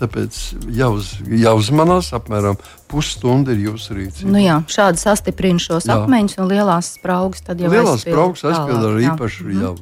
tāpēc 0.00 0.38
jāuz, 0.74 1.12
jāuzmanās 1.28 2.12
apmēram 2.16 2.56
pusstunda 2.90 3.52
ir 3.54 3.60
jūsu 3.68 3.88
rīcība. 3.98 4.32
Nu 4.34 4.40
jā, 4.42 4.56
šādi 4.70 4.98
sastiprina 5.02 5.60
šos 5.62 5.84
Jā. 5.88 5.94
akmeņus 6.02 6.38
un 6.42 6.46
lielās 6.50 6.86
spraugas. 6.98 7.40
Tad 7.46 7.56
jau 7.62 7.70
Lielās 7.72 7.94
aizpild 8.00 8.14
spraugas 8.14 8.42
aizpildīt 8.50 8.76
ar 8.76 8.80
tālāk, 8.84 9.04
jā. 9.04 9.12
īpašu 9.14 9.42
jau. 9.60 9.74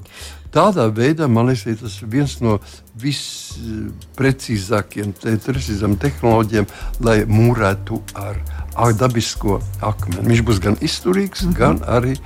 Tādā 0.52 0.84
veidā 0.92 1.24
man 1.32 1.48
liekas, 1.48 1.80
tas 1.80 1.94
ir 2.02 2.08
viens 2.12 2.34
no 2.44 2.52
visprecīzākajiem 3.00 5.96
tehnoloģiem, 6.02 6.66
lai 7.00 7.24
mūrētu 7.24 7.96
ar, 8.20 8.36
ar 8.76 8.92
dabisko 8.92 9.64
akmeni. 9.80 10.28
Viņš 10.28 10.44
būs 10.44 10.60
gan 10.60 10.76
izturīgs, 10.84 11.40
mm 11.40 11.48
-hmm. 11.48 11.56
gan 11.56 11.80
arī 11.88 12.20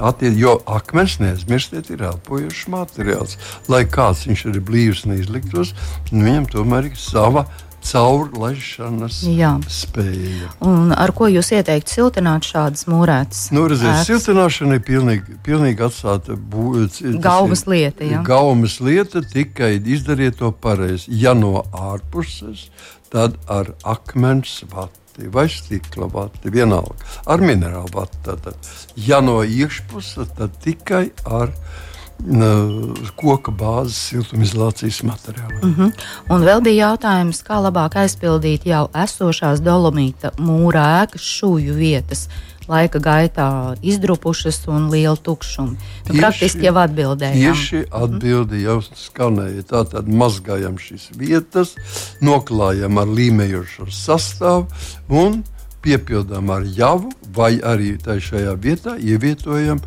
Attied, 0.00 0.38
jo 0.40 0.56
akmens, 0.66 1.18
neaizmirstiet, 1.20 1.90
ir 1.92 2.06
elpojošs 2.08 2.68
materiāls. 2.72 3.36
Lai 3.72 3.84
kāds 3.84 4.24
viņš 4.28 4.46
arī 4.52 4.62
blīvs 4.70 5.04
neizliktos, 5.10 5.74
viņam 6.12 6.48
tomēr 6.52 6.88
ir 6.92 6.96
sava 7.00 7.46
caurlaišanas 7.82 9.18
spēja. 9.70 10.50
Un 10.64 10.94
ar 10.94 11.12
ko 11.16 11.28
jūs 11.30 11.52
ieteiktu 11.56 11.96
siltināt 11.96 12.46
šādas 12.46 12.86
mūrētas? 12.90 13.48
Nu, 13.54 13.66
redziet, 13.70 14.04
siltināšana 14.06 14.78
ir 14.78 14.84
pilnīgi, 14.86 15.36
pilnīgi 15.46 15.86
atstāta 15.88 16.38
gaumas 17.26 17.66
lieta. 17.66 18.06
Ja? 18.06 18.22
Gaumas 18.26 18.78
lieta 18.84 19.24
tikai 19.26 19.74
izdariet 19.82 20.38
to 20.40 20.52
pareizi. 20.54 21.10
Ja 21.22 21.34
no 21.38 21.64
ārpuses, 21.74 22.68
tad 23.12 23.36
ar 23.50 23.74
akmens 23.82 24.62
vatu 24.70 25.01
vati 25.12 25.28
vai 25.28 25.48
stikla 25.48 26.06
vati, 26.06 26.50
vienalga 26.50 26.94
ar 27.26 27.40
minerālu 27.40 27.88
vati. 27.92 28.18
Tātad. 28.24 28.54
Ja 28.96 29.20
no 29.20 29.42
iekšpuses, 29.42 30.28
tad 30.36 30.50
tikai 30.62 31.10
ar 31.24 31.50
koka 33.16 33.50
bāzes 33.50 33.96
siltumizolācijas 34.10 35.02
materiāliem. 35.02 35.62
Mm 35.62 35.74
-hmm. 35.74 35.92
Un 36.30 36.42
vēl 36.42 36.62
bija 36.62 36.88
jautājums, 36.88 37.42
kā 37.42 37.58
labāk 37.58 37.96
aizpildīt 37.96 38.66
jau 38.66 38.88
esošās 38.94 39.60
dolomīta 39.60 40.30
mūra 40.38 41.02
ēkas 41.02 41.22
šūju 41.22 41.74
vietas 41.74 42.28
laika 42.70 43.00
gaitā 43.02 43.46
izdrupušas 43.82 44.62
un 44.70 44.88
liela 44.92 45.16
tukšuma. 45.16 45.76
Nu, 46.08 46.18
praktiski 46.18 46.66
jau 46.68 46.76
atbildēja. 46.82 47.38
Tieši 47.38 47.84
atbildi 47.90 48.62
jau 48.64 48.78
skanēja. 48.82 49.64
Tātad 49.72 50.10
mazgājam 50.10 50.78
šīs 50.80 51.10
vietas, 51.18 51.74
noklājam 52.24 53.00
ar 53.02 53.10
līmējošo 53.10 53.88
sastāvu 53.92 54.68
un 55.22 55.42
piepildām 55.82 56.50
ar 56.54 56.66
javu, 56.66 57.10
vai 57.34 57.56
arī 57.58 57.96
šajā 57.98 58.54
vietā 58.62 58.96
ievietojam 59.00 59.82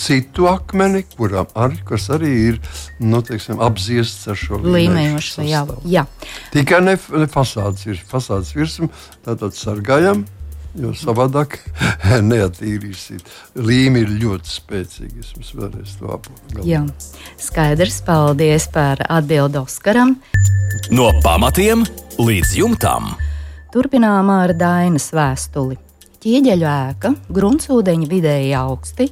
citu 0.00 0.46
akmeni, 0.48 1.02
kuram 1.16 1.48
arī, 1.58 1.80
arī 2.14 2.30
ir 2.48 2.60
nu, 3.00 3.20
teiksim, 3.26 3.60
apziests 3.60 4.28
ar 4.30 4.38
šo 4.38 4.60
līmējošu 4.64 5.34
sastāvu. 5.40 6.04
Tikai 6.54 6.82
ne, 6.86 6.96
ne 6.96 7.30
fasādes 7.30 7.86
ir 7.90 8.00
fasādes 8.10 8.54
virsma, 8.56 8.88
tātad 9.26 9.56
sargājam. 9.58 10.24
Jo 10.78 10.92
savādāk 10.94 11.56
neatīrīsiet. 12.30 13.26
Līme 13.58 14.04
ir 14.04 14.12
ļoti 14.20 14.52
spēcīga. 14.52 15.24
Es 15.40 15.50
vēlreiz 15.56 15.96
to 15.98 16.12
apgalvoju. 16.14 16.84
Skaidrs, 17.40 17.98
paldies 18.06 18.68
par 18.70 19.02
atbildi 19.08 19.58
Oskaram. 19.62 20.14
No 20.94 21.10
pamatiem 21.24 21.82
līdz 22.20 22.54
jumtam. 22.60 23.14
Turpinām 23.74 24.30
ar 24.34 24.54
Dainas 24.58 25.10
vēstuli. 25.14 25.78
Ķieģeļu 26.20 26.66
ēka, 26.68 27.14
gruntsūdeņa 27.32 28.08
vidēji 28.10 28.50
augsti, 28.58 29.06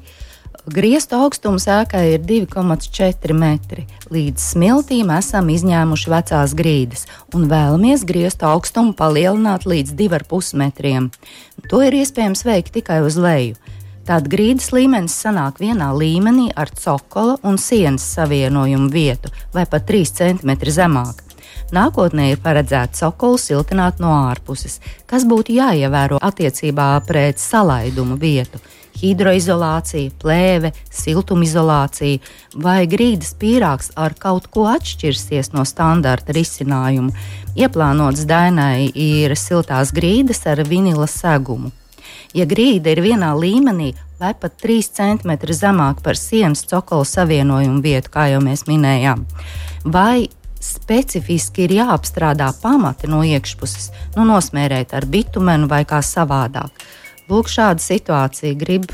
Griestu 0.69 1.17
augstums 1.17 1.65
ēkai 1.71 2.03
ir 2.13 2.25
2,4 2.29 3.33
metri. 3.33 3.87
Līdz 4.13 4.43
smiltīm 4.51 5.09
esam 5.15 5.49
izņēmuši 5.49 6.11
vecās 6.13 6.53
grīdas 6.59 7.07
un 7.33 7.47
vēlamies 7.49 8.05
griestu 8.05 8.45
augstumu 8.51 8.93
palielināt 8.99 9.65
līdz 9.65 9.95
2,5 9.97 10.59
metriem. 10.61 11.07
To 11.71 11.81
ir 11.87 11.97
iespējams 11.97 12.45
veikt 12.45 12.75
tikai 12.77 12.99
uz 13.07 13.17
leju. 13.17 13.57
Tāda 14.05 14.29
grīdas 14.29 14.69
līmenis 14.77 15.17
sanāk 15.17 15.63
vienā 15.63 15.89
līmenī 15.97 16.51
ar 16.53 16.75
cokola 16.77 17.39
un 17.49 17.57
sienas 17.57 18.05
savienojumu 18.19 18.91
vietu, 18.93 19.33
vai 19.55 19.65
pat 19.65 19.89
3 19.89 20.13
cm 20.21 20.53
zemāk. 20.69 21.25
Nākotnē 21.73 22.33
ir 22.35 22.43
paredzēts 22.45 23.01
cokolu 23.01 23.41
siltināt 23.41 24.03
no 24.05 24.13
ārpuses, 24.29 24.83
kas 25.09 25.25
būtu 25.29 25.57
jāievēro 25.57 26.21
attiecībā 26.29 26.91
pret 27.09 27.41
salaidumu 27.41 28.21
vietu 28.21 28.61
hidroizolācija, 28.99 30.13
plēve, 30.21 30.73
siltumizolācija 30.91 32.19
vai 32.63 32.87
grīdas 32.91 33.35
pīrāgs 33.39 33.93
ar 33.97 34.17
kaut 34.19 34.49
ko 34.55 34.67
atšķirsies 34.73 35.53
no 35.55 35.65
standarta 35.69 36.35
risinājuma. 36.37 37.13
Ieplānots 37.59 38.25
dainai 38.29 38.89
ir 38.95 39.37
siltās 39.37 39.93
grīdas 39.95 40.45
ar 40.47 40.65
vinila 40.69 41.07
segumu. 41.11 41.73
Ja 42.37 42.45
grīda 42.49 42.93
ir 42.93 43.01
vienā 43.05 43.31
līmenī 43.39 43.93
vai 44.19 44.35
pat 44.35 44.59
3 44.63 44.91
cm 44.99 45.55
zemāk 45.55 46.03
par 46.03 46.19
sienas 46.19 46.65
cokolu 46.67 47.07
savienojumu 47.07 47.81
vietu, 47.83 48.11
kā 48.13 48.27
jau 48.33 48.43
mēs 48.45 48.67
minējām, 48.69 49.25
vai 49.85 50.29
specifiski 50.61 51.67
ir 51.67 51.77
jāapstrādā 51.79 52.51
pamati 52.63 53.11
no 53.11 53.23
iekšpuses, 53.25 53.91
nu, 54.17 54.27
nosmērēt 54.29 54.95
ar 54.99 55.07
bitumenu 55.07 55.69
vai 55.71 55.85
kā 55.89 56.03
savādāk. 56.03 56.73
Lūk, 57.29 57.51
šāda 57.53 57.83
situācija 57.85 58.57
grib 58.57 58.89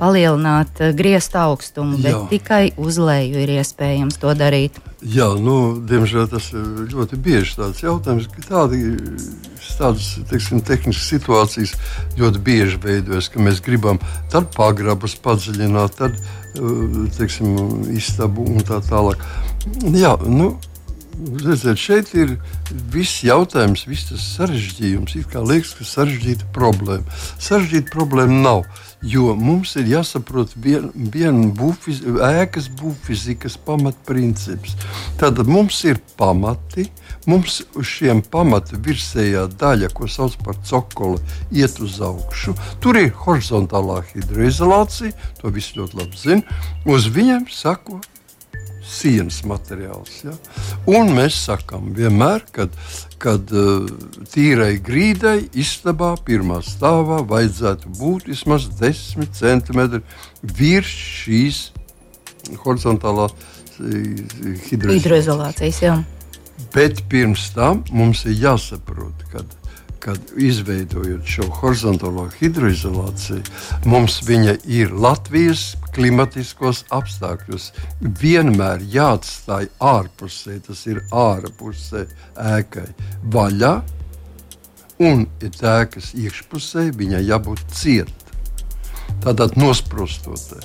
palielināt 0.00 0.80
eh, 0.82 0.92
griezt 0.96 1.36
augstumu, 1.38 1.98
bet 2.02 2.14
Jā. 2.14 2.22
tikai 2.30 2.62
uz 2.80 2.98
leju 3.00 3.42
ir 3.44 3.54
iespējams 3.58 4.18
to 4.22 4.34
darīt. 4.38 4.80
Jā, 5.02 5.32
nu, 5.40 5.56
diemžēl 5.88 6.28
tas 6.30 6.50
ir 6.54 6.92
ļoti 6.92 7.18
bieži 7.22 7.56
tāds 7.58 7.82
jautājums, 7.82 8.28
ka 8.30 8.44
tādi, 8.46 8.92
tādas 9.78 10.12
teiksim, 10.30 10.62
tehniskas 10.62 11.08
situācijas 11.10 11.72
ļoti 12.20 12.42
bieži 12.44 12.78
veidojas, 12.82 13.30
ka 13.32 13.42
mēs 13.42 13.62
gribam 13.64 13.98
tad 14.30 14.50
pagrabus 14.54 15.16
padziļināt, 15.24 15.96
tad 15.98 16.18
eh, 16.18 17.00
teiksim, 17.18 17.56
istabu 17.94 18.46
un 18.52 18.68
tā 18.68 18.82
tālāk. 18.86 19.24
Jā, 19.94 20.16
nu, 20.26 20.54
Redziet, 21.22 21.78
šeit 21.78 22.08
ir 22.18 22.32
viss 22.90 23.20
jautājums, 23.22 23.84
viss 23.86 24.08
tas 24.08 24.22
sarežģījums. 24.38 25.14
It 25.20 25.28
kā 25.30 25.42
liekas, 25.44 25.74
ka 25.78 25.86
sarežģīta 25.86 26.48
problēma. 26.56 27.18
Sarežģīta 27.42 27.92
problēma 27.92 28.40
nav. 28.42 28.64
Jo 29.06 29.32
mums 29.38 29.74
ir 29.78 29.90
jāsaprot 29.90 30.54
viena 30.62 30.90
vien 30.94 31.52
būfiz, 31.58 32.00
ēkas 32.26 32.68
būvfizikas 32.78 33.58
pamatprincips. 33.66 34.76
Tātad 35.20 35.50
mums 35.50 35.80
ir 35.86 36.00
pamati, 36.18 36.88
mums 37.30 37.60
uz 37.78 37.86
šiem 37.90 38.22
pamata 38.32 38.78
virsējā 38.82 39.48
daļa, 39.58 39.90
ko 39.94 40.10
sauc 40.10 40.38
par 40.42 40.58
cokoli, 40.66 41.20
iet 41.54 41.78
uz 41.82 42.00
augšu. 42.02 42.56
Tur 42.82 42.98
ir 42.98 43.12
horizontālā 43.26 44.00
hidroizolācija, 44.12 45.14
to 45.42 45.54
visi 45.54 45.78
ļoti 45.78 46.02
labi 46.02 46.22
zina. 46.22 46.62
Uz 46.86 47.10
viņiem 47.10 47.50
sako 47.50 48.00
sienas 48.92 49.40
materiāls. 49.48 50.20
Ja? 50.26 50.34
Un 50.90 51.12
mēs 51.16 51.38
sakām 51.46 51.92
vienmēr, 51.96 52.44
kad, 52.54 52.74
kad 53.22 53.52
uh, 53.56 53.88
tīrai 54.32 54.76
grīdai 54.84 55.38
istabā 55.58 56.12
pirmā 56.26 56.60
stāvā 56.66 57.22
vajadzētu 57.28 57.92
būt 57.98 58.28
vismaz 58.32 58.68
10 58.80 59.32
cm 59.38 60.02
virs 60.42 60.92
šīs 61.22 61.62
horizontālās 62.64 63.34
uh, 63.34 64.58
hidroizolācijas. 64.68 65.82
Bet 66.72 67.02
pirms 67.12 67.50
tam 67.56 67.82
mums 67.92 68.24
ir 68.28 68.38
jāsaprot, 68.46 69.26
ka 69.32 69.42
kad 70.02 70.32
izveidojot 70.36 71.26
šo 71.28 71.46
horizontālo 71.60 72.24
hidroizolāciju, 72.40 73.42
mums 73.86 74.18
viņa 74.26 74.56
ir 74.66 74.90
Latvijas 74.90 75.76
klimatiskos 75.94 76.82
apstākļos. 76.94 77.68
Vienmēr 78.20 78.82
jāatstāj 78.92 79.68
ārpusē, 79.92 80.58
tas 80.66 80.82
ir 80.90 81.04
ārpusē 81.14 82.06
ēkai 82.56 82.88
vaļā, 83.34 83.74
un 85.02 85.24
ja 85.42 85.76
ēkas 85.82 86.12
iekšpusē 86.18 86.88
viņai 86.98 87.22
jābūt 87.28 87.62
cietai, 87.74 88.34
tādā 89.22 89.48
nosprostotai. 89.54 90.62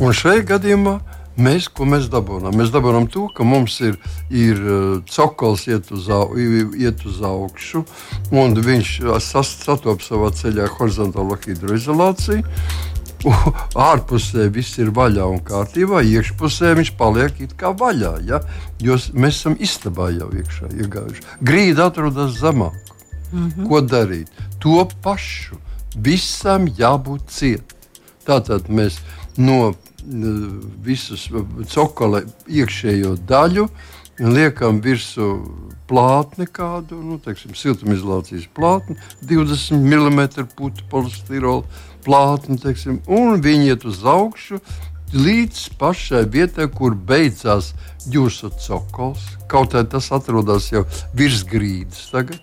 Un 0.00 0.16
šajā 0.16 0.48
gadījumā 0.54 0.98
Mēs, 1.38 1.68
ko 1.70 1.86
mēs 1.86 2.08
dabūjām? 2.10 2.56
Mēs 2.58 2.72
dabūjām 2.74 3.06
to, 3.14 3.28
ka 3.34 3.46
mums 3.46 3.78
ir, 3.86 3.98
ir 4.34 4.58
uh, 4.58 4.98
cokols 5.06 5.68
iet 5.70 5.92
uz, 5.94 6.08
au, 6.10 6.34
iet 6.34 7.04
uz 7.06 7.20
augšu, 7.22 7.84
un 8.34 8.58
viņš 8.58 8.94
sastopas 9.22 10.10
savā 10.10 10.32
ceļā 10.34 10.66
horizontālo 10.78 11.38
hidroizolāciju. 11.44 12.42
Ārpusē 13.88 14.46
viss 14.54 14.78
ir 14.78 14.92
vaļā 14.94 15.24
un 15.30 15.40
kārtībā, 15.46 16.02
iekšpusē 16.06 16.74
viņš 16.78 16.92
paliek 16.98 17.40
it 17.42 17.54
kā 17.58 17.72
vaļā. 17.74 18.12
Ja? 18.26 18.42
Jo 18.82 18.98
mēs 19.14 19.40
esam 19.40 19.56
istabā 19.58 20.10
jau 20.14 20.30
iekšā 20.34 20.70
iegājuši. 20.74 21.26
Grīda 21.42 21.88
atrodas 21.90 22.38
zemāk. 22.38 22.76
Mm 23.32 23.50
-hmm. 23.50 23.68
Ko 23.68 23.80
darīt? 23.80 24.28
To 24.58 24.88
pašu 25.02 25.58
visam 25.96 26.66
jābūt 26.66 27.28
cietam. 27.28 27.76
Tātad 28.26 28.68
mēs 28.68 28.98
no 29.36 29.74
visus 30.84 31.28
cokola 31.72 32.22
iekšējo 32.48 33.14
daļu, 33.28 33.68
liekam 34.18 34.80
virsū 34.82 35.28
plātni 35.88 36.48
kādu, 36.50 36.98
nu, 37.04 37.18
teiksim, 37.22 37.54
siltumizolācijas 37.56 38.48
plātni, 38.56 38.98
20 39.24 39.78
mm 39.78 40.48
putu 40.56 40.84
polistirola 40.90 41.64
plātni, 42.04 42.58
teiksim, 42.60 43.00
un 43.06 43.40
viņi 43.44 43.72
iet 43.72 43.86
uz 43.88 44.04
augšu 44.04 44.60
līdz 45.14 45.78
pašai 45.80 46.26
vietai, 46.28 46.66
kur 46.68 46.92
beidzās 46.92 47.72
jūsu 48.12 48.50
cokols. 48.60 49.24
Kaut 49.48 49.74
arī 49.74 49.88
tas 49.94 50.10
atrodas 50.12 50.68
jau 50.72 50.84
virs 51.16 51.44
grīdas 51.48 52.10
tagad. 52.12 52.40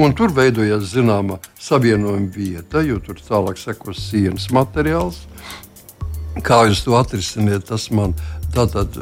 Un 0.00 0.14
tur 0.16 0.32
veidojas 0.32 0.88
zināma 0.94 1.38
savienojuma 1.60 2.32
vieta, 2.32 2.80
jo 2.84 2.98
tur 3.04 3.20
tālāk 3.20 3.60
sekos 3.60 4.00
sienas 4.08 4.48
materiāls. 4.52 5.26
Kā 6.44 6.64
jūs 6.68 6.82
to 6.84 6.96
atrisiniet, 6.98 7.68
tas 7.70 7.90
man 7.94 8.16
tātad. 8.54 8.98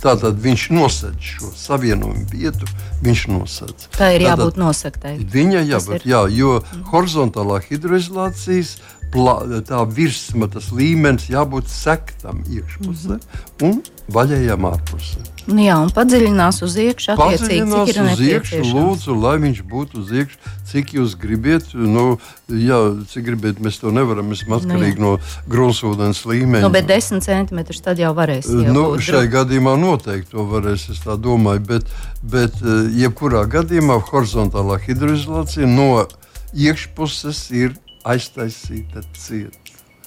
Tātad 0.00 0.38
viņš 0.40 0.62
nosedz 0.72 1.18
šo 1.20 1.50
savienojumu 1.60 2.22
vietu. 2.32 2.64
Viņš 3.04 3.24
nosedz. 3.28 3.90
Tā 3.98 4.14
ir 4.16 4.22
jābūt 4.24 4.54
tātad, 4.54 4.60
nosaktai. 4.62 5.12
Viņa 5.20 5.60
jābūt, 5.68 6.06
jā, 6.08 6.22
jo 6.32 6.54
horizontālā 6.88 7.58
hidroizolācijas 7.66 8.78
plā, 8.78 8.99
tā 9.12 9.82
virsma, 9.90 10.48
tas 10.52 10.70
līmenis 10.72 11.30
jābūt 11.32 11.68
sektam 11.68 12.44
iekšpusē 12.46 13.16
mm 13.16 13.20
-hmm. 13.20 13.68
un 13.68 13.82
vaļējām 14.10 14.66
ārpusē. 14.70 15.26
Nu 15.50 15.64
jā, 15.64 15.76
un 15.82 15.88
padziļinās 15.94 16.60
uz 16.62 16.76
iekšā. 16.78 17.16
Padziļinās 17.18 17.90
uz 17.96 18.20
iekšā, 18.22 18.60
lūdzu, 18.66 19.16
lai 19.18 19.36
viņš 19.42 19.62
būtu 19.66 20.02
uz 20.02 20.12
iekšā, 20.12 20.52
cik 20.70 20.92
jūs 20.98 21.16
gribiet. 21.18 21.72
Nu, 21.74 22.18
jā, 22.46 22.78
cik 23.10 23.24
gribiet, 23.24 23.58
mēs 23.64 23.80
to 23.82 23.90
nevaram. 23.94 24.28
Mēs 24.30 24.44
esam 24.44 24.58
atkarīgi 24.58 25.00
nu, 25.00 25.16
no 25.16 25.50
gruntsvudens 25.50 26.22
līmeņa. 26.28 26.62
Nu, 26.66 26.70
bet 26.70 26.86
10 26.90 27.24
centimetrus 27.24 27.82
tad 27.82 27.98
jau 27.98 28.12
varēs. 28.14 28.46
Jau 28.46 28.74
nu, 28.76 28.86
šai 28.98 29.24
dru... 29.24 29.32
gadījumā 29.38 29.76
noteikti 29.80 30.36
to 30.36 30.46
varēs, 30.52 30.90
es 30.94 31.02
tā 31.02 31.16
domāju. 31.18 31.64
Bet, 31.72 31.92
bet 32.22 32.62
jebkurā 32.94 33.46
gadījumā 33.50 34.00
horizontālā 34.10 34.78
hidroizolācija 34.86 35.66
no 35.66 36.06
iekšpuses 36.54 37.48
ir 37.54 37.78
aiztaisīta 38.08 39.04
cieta. 39.16 39.58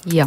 Jā, 0.04 0.26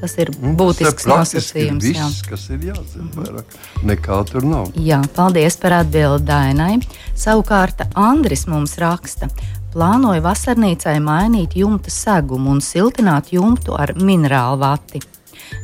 tas 0.00 0.14
ir 0.16 0.30
mm, 0.32 0.54
būtisks 0.56 1.04
nosacījums. 1.10 1.84
Viss, 1.84 2.22
kas 2.24 2.46
ir 2.54 2.64
jāzina, 2.70 3.10
vairāk 3.16 3.56
nekā 3.84 4.20
tur 4.30 4.46
nav. 4.48 4.70
Jā, 4.80 5.02
paldies 5.16 5.58
par 5.60 5.76
atbildi 5.82 6.24
Dainai. 6.30 6.78
Savukārt 7.18 7.84
Andris 7.92 8.46
mums 8.48 8.78
raksta. 8.80 9.28
Plānoju 9.72 10.24
vasarnīcai 10.24 10.98
mainīt 11.04 11.56
jumta 11.56 11.92
segumu 11.92 12.52
un 12.52 12.60
siltināt 12.64 13.32
jumtu 13.32 13.76
ar 13.76 13.94
minerālu 13.96 14.60
vati. 14.64 15.00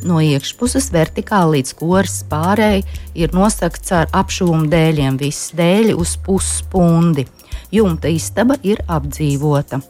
No 0.05 0.19
iekšpuses 0.21 0.91
vertikāli 0.93 1.59
līdz 1.59 1.73
koras 1.79 2.21
pārējai 2.29 2.83
ir 3.17 3.33
nosakts 3.33 3.93
ar 3.97 4.09
apšūmu 4.13 4.69
dēļiem, 4.69 5.17
viss 5.21 5.51
dēļi 5.57 5.97
uz 5.97 6.15
pusspundi. 6.25 7.25
Jumta 7.71 8.09
istaba 8.09 8.57
ir 8.65 8.81
apdzīvota 8.87 9.81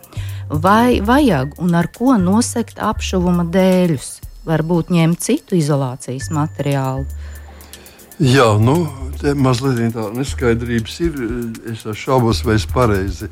vai 0.50 1.00
vajag 1.06 1.60
un 1.62 1.76
ar 1.78 1.88
ko 1.94 2.15
nosegt 2.18 2.82
apšuvuma 2.82 3.46
dēļus. 3.54 4.10
Varbūt 4.50 4.89
ņemt 4.96 5.22
citu 5.22 5.58
izolācijas 5.60 6.32
materiālu. 6.34 7.06
Jā, 8.19 8.49
nu, 8.60 8.82
mazliet 9.39 9.93
tāda 9.95 10.12
neskaidrības 10.17 10.99
ir. 11.05 11.23
Es 11.71 11.86
šaubos, 11.95 12.43
vai 12.43 12.58
es 12.60 12.65
pareizi 12.67 13.29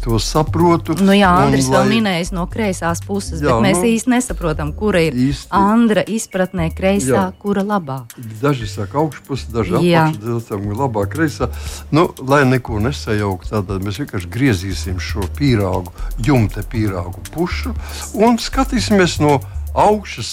to 0.00 0.16
saprotu. 0.22 0.94
Nu, 1.02 1.12
jā, 1.16 1.28
Andris 1.42 1.66
un, 1.68 1.74
vēl 1.74 1.82
lai... 1.82 1.90
minējis 1.96 2.32
no 2.32 2.46
kreisās 2.48 3.02
puses, 3.04 3.42
jā, 3.42 3.56
bet 3.56 3.66
mēs 3.66 3.80
nu, 3.80 3.90
īsti 3.90 4.12
nesaprotam, 4.12 4.72
kura 4.78 5.02
ir 5.08 5.16
īsti... 5.18 5.50
Andra 5.58 6.04
izpratnē 6.06 6.68
kreisā, 6.76 7.12
jā. 7.12 7.24
kura 7.42 7.64
labā. 7.66 8.02
Daži 8.40 8.68
saka 8.70 9.02
augšpusē, 9.02 9.50
daži 9.52 9.76
apakšpusē, 9.76 10.60
labā 10.80 11.06
kreisā. 11.12 11.50
Nu, 11.92 12.08
lai 12.24 12.44
neko 12.48 12.78
nesajaukt, 12.84 13.50
tad 13.52 13.72
mēs 13.82 14.00
vienkārši 14.04 14.30
griezīsim 14.32 15.02
šo 15.02 15.26
pīrāgu, 15.38 15.92
jumta 16.22 16.62
pīrāgu 16.62 17.24
pušu 17.34 17.74
un 18.22 18.38
skatīsimies 18.40 19.18
no 19.24 19.40
augšas, 19.74 20.30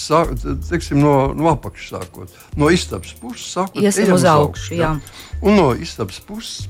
teiksim, 0.68 1.00
no, 1.00 1.14
no 1.36 1.48
apakšas 1.52 1.94
sākot. 1.94 2.36
No 2.56 2.70
istabas 2.72 3.14
puses 3.20 3.48
sākot 3.54 3.80
Iesim 3.82 4.12
uz 4.14 4.26
augšu. 4.28 4.74
Jā. 4.76 4.92
Jā. 4.96 5.38
Un 5.40 5.56
no 5.56 5.70
istabas 5.74 6.20
puses, 6.24 6.68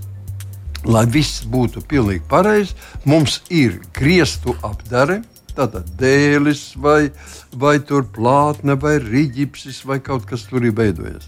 lai 0.87 1.05
viss 1.11 1.45
būtu 1.45 1.83
pilnīgi 1.89 2.25
pareizi, 2.31 2.77
mums 3.05 3.41
ir 3.51 3.81
griestu 3.97 4.57
apdare. 4.67 5.23
Tātad 5.51 5.89
dēlis, 5.99 6.77
vai, 6.79 7.11
vai 7.53 7.81
plātne, 7.83 8.79
vai 8.79 8.97
rīķis, 9.03 9.83
vai 9.85 9.99
kaut 9.99 10.25
kas 10.31 10.47
tur 10.47 10.65
ir 10.65 10.73
veidojies. 10.79 11.27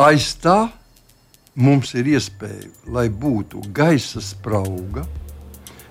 Aiz 0.00 0.32
tā 0.40 0.70
mums 1.54 1.92
ir 1.94 2.08
iespēja, 2.08 2.70
lai 2.88 3.08
būtu 3.12 3.60
gaisa 3.76 4.22
sprauga, 4.24 5.04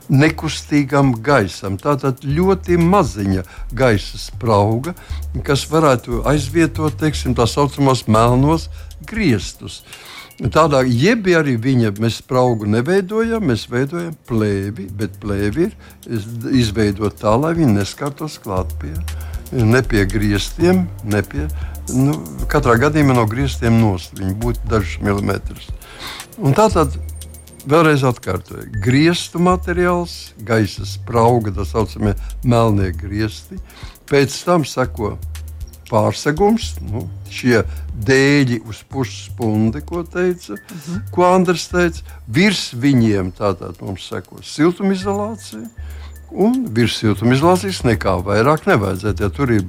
nekustīgam 0.09 1.13
gaisam. 1.23 1.77
Tātad 1.81 2.25
ļoti 2.25 2.77
maziņa 2.81 3.45
gaisa 3.77 4.19
sprauga, 4.19 4.95
kas 5.45 5.65
varētu 5.69 6.23
aizvietot 6.29 6.97
teiksim, 6.99 7.35
tā 7.37 7.47
saucamos 7.49 8.07
melnos 8.09 8.69
griestus. 9.07 9.83
Tādā 10.39 10.85
jeb 10.87 11.25
arī 11.35 11.57
viņa 11.59 11.91
mēs 11.99 12.21
spraugu 12.21 12.67
neveidojam, 12.71 13.43
mēs 13.49 13.65
veidojam 13.67 14.13
plēvi, 14.29 14.85
bet 14.95 15.17
plēvi 15.19 15.65
ir 15.67 16.29
izveidot 16.55 17.17
tā, 17.19 17.33
lai 17.35 17.51
viņi 17.57 17.75
neskartos 17.75 18.37
klāt 18.39 18.71
pie, 18.79 18.93
ne 19.51 19.81
pie 19.83 20.05
griestiem, 20.07 20.85
ne 21.03 21.21
pie, 21.27 21.49
nu, 21.91 22.15
katrā 22.47 22.77
gadījumā 22.79 23.17
no 23.19 23.27
griestiem 23.27 23.81
nost. 23.81 24.15
Viņi 24.15 24.37
būtu 24.39 24.71
dažus 24.71 25.03
milimetrus. 25.03 25.67
Un 26.39 26.55
tātad 26.55 26.95
Vēlreiz 27.69 28.01
atkārtoju, 28.07 28.63
griestu 28.81 29.37
materiāls, 29.45 30.31
gaisa 30.41 30.87
sprauga, 30.89 31.51
tā 31.53 31.67
saucamie 31.69 32.15
melnie 32.41 32.89
griesti. 32.97 33.59
Pēc 34.09 34.33
tam 34.47 34.63
seko 34.65 35.11
pārsegums, 35.89 36.71
nu, 36.81 37.03
šie 37.29 37.61
dēļi 38.07 38.63
uz 38.65 38.79
pusspundi, 38.89 39.83
ko 39.85 40.01
teica, 40.01 40.55
uh 40.55 40.57
mhm. 40.57 40.79
-huh. 40.79 41.03
ko 41.13 41.27
Andris 41.29 41.67
teica. 41.69 42.01
Virs 42.25 42.71
viņiem 42.73 43.31
tātad 43.37 43.77
mums 43.85 44.07
seko 44.09 44.41
siltumizolācija, 44.41 45.69
un 46.31 46.63
virs 46.75 46.99
siltumizolācijas 47.01 47.83
nekā 47.87 48.19
vairāk 48.25 48.67
nevajadzētu. 48.69 49.25
Ja 49.25 49.33
tur 49.33 49.53
ir 49.55 49.65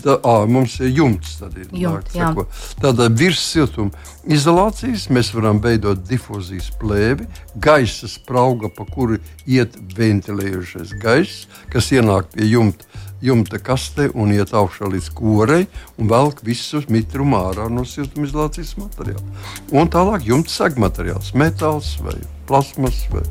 Tā, 0.00 0.14
à, 0.24 0.46
mums 0.48 0.78
ir 0.80 0.88
jumts. 0.96 1.34
Ir, 1.52 1.66
Jumt, 1.76 2.08
nāk, 2.16 2.38
Tādā 2.80 3.10
virs 3.12 3.42
siltuma 3.44 3.92
izolācijas 4.24 5.04
mēs 5.12 5.30
varam 5.36 5.60
veidot 5.62 6.00
difūzijas 6.08 6.70
plēvi, 6.80 7.26
gaisa 7.60 8.08
sprauga, 8.08 8.70
pa 8.72 8.86
kuru 8.88 9.20
iet 9.44 9.76
ventilējušais 9.98 10.96
gaiss, 11.02 11.44
kas 11.70 11.92
ienāk 11.92 12.32
pie 12.32 12.48
jumta. 12.48 12.88
Jumta 13.22 13.60
kastē 13.62 14.08
un 14.18 14.32
iet 14.34 14.50
augšā 14.50 14.88
līdz 14.90 15.08
korei 15.14 15.66
un 15.94 16.08
velk 16.10 16.40
visu 16.42 16.80
mitrumu 16.90 17.38
ārā 17.38 17.68
no 17.70 17.84
siltumizolācijas 17.86 18.74
materiāla. 18.80 19.22
Un 19.70 19.90
tālāk 19.92 20.26
jumta 20.26 20.50
segmateriāls, 20.50 21.30
metāls 21.38 21.94
vai 22.02 22.16
plasmas 22.50 23.04
vai, 23.12 23.22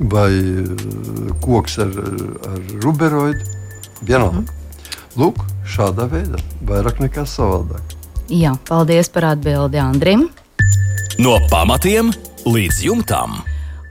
vai 0.00 0.30
eh, 0.32 1.34
koks 1.44 1.76
ar, 1.84 1.92
ar 2.48 2.62
ruberoidu. 2.84 3.44
Vienalga. 4.06 4.42
Mm. 4.42 4.54
Lūk, 5.16 5.44
šādā 5.68 6.08
veidā, 6.12 6.40
vairāk 6.68 7.00
nekā 7.04 7.24
savādāk. 7.28 7.96
Jā, 8.32 8.56
paldies 8.68 9.08
par 9.12 9.30
atbildi 9.34 9.80
Andrim. 9.80 10.26
No 11.22 11.38
pamatiem 11.52 12.10
līdz 12.44 12.82
jumtam. 12.88 13.38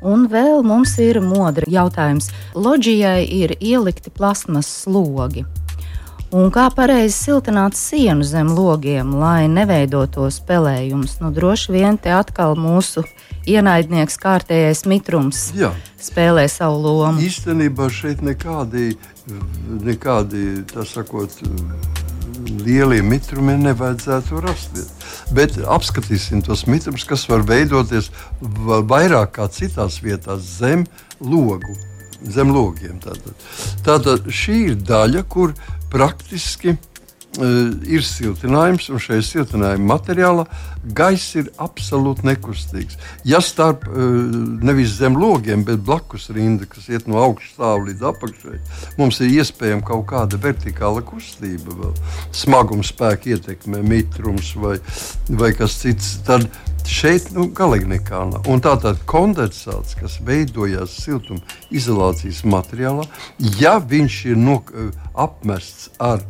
Un 0.05 0.27
vēl 0.29 0.61
mums 0.65 0.95
ir 1.01 1.17
modra 1.23 1.65
jautājums. 1.65 2.29
Loģijai 2.53 3.25
ir 3.25 3.55
ielikti 3.57 4.13
plasmas 4.13 4.69
slogi. 4.83 5.45
Un 6.35 6.49
kā 6.53 6.67
pareizi 6.73 7.15
siltināt 7.15 7.77
sienu 7.79 8.25
zem 8.25 8.49
logiem, 8.53 9.13
lai 9.17 9.47
neveidotos 9.49 10.41
spēlējums? 10.41 11.19
Nu, 11.23 11.31
droši 11.33 11.73
vien 11.73 11.97
te 12.01 12.11
atkal 12.13 12.57
mūsu 12.59 13.05
ienaidnieks, 13.49 14.17
kārtējais 14.19 14.83
mitrums, 14.89 15.47
Jā. 15.57 15.71
spēlē 16.01 16.47
savu 16.51 16.81
lomu. 16.81 17.21
Īstenībā 17.23 17.87
šeit 17.93 18.25
nekādi 18.25 18.95
nekādi 19.85 20.63
sakot, 20.85 21.31
lielie 22.65 23.01
mitrumi 23.05 23.57
nevajadzētu 23.61 24.41
rasties. 24.43 24.91
Bet 25.35 25.57
apskatīsim 25.59 26.43
tos 26.45 26.65
mitrumus, 26.69 27.05
kas 27.07 27.27
var 27.29 27.45
veidoties 27.47 28.11
vairāk 28.41 29.35
kā 29.39 29.49
citās 29.51 30.01
vietās 30.03 30.45
zem 30.59 30.85
logu. 31.19 31.75
Zem 32.25 32.51
logiem. 32.55 32.97
Tātad. 33.03 33.47
tātad 33.85 34.29
šī 34.33 34.59
ir 34.71 34.77
daļa, 34.81 35.25
kur 35.29 35.53
praktiski 35.93 36.73
uh, 36.73 36.94
ir 37.41 38.03
siltinājums, 38.05 38.87
un 38.93 39.01
šajā 39.01 39.23
siltinājuma 39.25 39.89
materiālā 39.95 40.45
gaiss 40.95 41.35
ir 41.39 41.49
absolūti 41.61 42.25
nekustīgs. 42.27 42.99
Ja 43.27 43.41
starp 43.43 43.87
eh, 43.89 43.95
nevis 44.65 44.95
zem 44.99 45.17
logiem, 45.19 45.65
bet 45.67 45.83
blakus 45.85 46.29
rinda, 46.35 46.67
kas 46.69 46.89
iet 46.91 47.09
no 47.09 47.19
augšas 47.23 47.55
stāv 47.55 47.87
līdz 47.87 48.05
apakšai, 48.11 48.59
mums 48.99 49.19
ir 49.23 49.33
iespējama 49.39 49.85
kaut 49.87 50.05
kāda 50.11 50.39
vertikāla 50.41 51.03
kustība, 51.05 51.75
vēl 51.81 51.97
smaguma 52.35 52.85
spēka 52.85 53.35
ietekme, 53.35 53.81
mitrums 53.85 54.53
vai, 54.61 54.77
vai 55.29 55.51
kas 55.57 55.79
cits. 55.81 56.15
Tad 56.25 56.47
šeit 56.89 57.31
nu, 57.33 57.47
galīgi 57.55 57.89
nekā 57.95 58.21
nav. 58.29 58.49
Un 58.51 58.61
tātad 58.63 59.01
kondensāts, 59.09 59.97
kas 59.99 60.19
veidojās 60.25 60.93
siltuma 61.01 61.41
izolācijas 61.73 62.43
materiālā, 62.47 63.07
ja 63.59 63.77
viņš 63.81 64.19
ir 64.31 64.41
no, 64.41 64.61
eh, 64.73 64.91
apmests 65.15 65.89
ar 65.99 66.21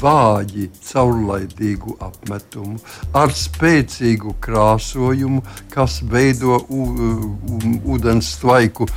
vāji 0.00 0.68
caurlaidīgu 0.84 1.96
apmetumu, 2.04 2.78
ar 3.16 3.32
spēcīgu 3.34 4.36
krāsojumu, 4.44 5.42
kas 5.72 6.00
veido 6.10 6.60
ūdens 6.68 8.34
tvaiku 8.42 8.88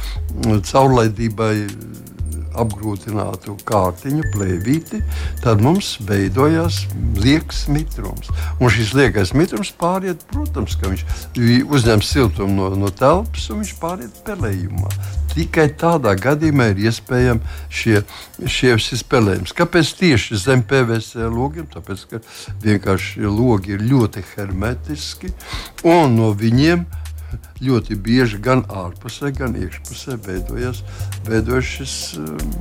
caurlaidībai 0.71 1.53
apgrūtinātu 2.61 3.57
kārtiņu, 3.67 4.25
plēvīti, 4.33 5.01
tad 5.43 5.61
mums 5.63 5.95
veidojās 6.07 6.83
liekas 7.17 7.65
mitrums. 7.71 8.31
Un 8.61 8.73
šis 8.73 8.93
liekais 8.97 9.33
mitrums 9.37 9.73
pāriet, 9.77 10.25
protams, 10.31 10.77
ka 10.79 10.91
viņš 10.91 11.05
uzņem 11.67 12.03
siltumu 12.05 12.57
no, 12.57 12.69
no 12.85 12.91
telpas 12.93 13.49
un 13.53 13.63
viņš 13.63 13.73
pāriet 13.81 14.21
pelējumā. 14.27 14.91
Tikai 15.37 15.67
tādā 15.77 16.15
gadījumā 16.17 16.71
ir 16.71 16.79
iespējams 16.89 17.57
šie, 17.69 17.99
šie 18.49 18.73
spēlējumi. 18.97 19.53
Kāpēc 19.57 19.91
tieši 19.99 20.39
zem 20.41 20.63
PVC 20.65 21.27
logiem? 21.29 21.67
Tāpēc, 21.69 22.05
ka 22.09 22.21
vienkārši 22.63 23.27
logi 23.27 23.75
ir 23.75 23.85
ļoti 23.85 24.23
hermetiski 24.33 25.29
un 25.85 26.17
no 26.17 26.31
viņiem 26.33 26.87
ļoti 27.63 27.97
bieži 28.07 28.41
gan 28.43 28.63
ārpusē, 28.69 29.33
gan 29.37 29.57
iekšpusē 29.59 30.19
veidojas, 30.27 30.83
veidojas 31.27 31.75
šis. 31.77 31.99
Um, 32.21 32.55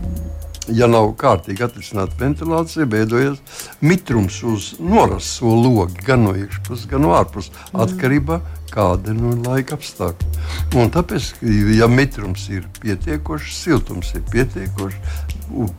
ja 0.66 0.88
nav 0.90 1.12
kārtīgi 1.14 1.62
atrisināta 1.62 2.16
ventilācija, 2.18 2.88
veidojas 2.90 3.38
mitrums 3.86 4.40
uz 4.42 4.72
noraso 4.82 5.52
logi 5.54 6.02
gan 6.02 6.24
no 6.26 6.32
iekšpuses, 6.34 6.88
gan 6.90 7.04
no 7.06 7.12
ārpuses, 7.14 7.52
mm. 7.54 7.84
atkarībā 7.84 8.40
no 8.40 8.56
kāda 8.72 9.14
no 9.16 9.32
laika 9.46 9.76
apstākļa. 9.76 10.44
Un 10.80 10.90
tāpēc, 10.94 11.30
ja 11.76 11.88
mitrums 11.90 12.46
ir 12.52 12.66
pietiekošs, 12.82 13.60
siltums 13.64 14.12
ir 14.16 14.24
pietiekošs, 14.32 15.22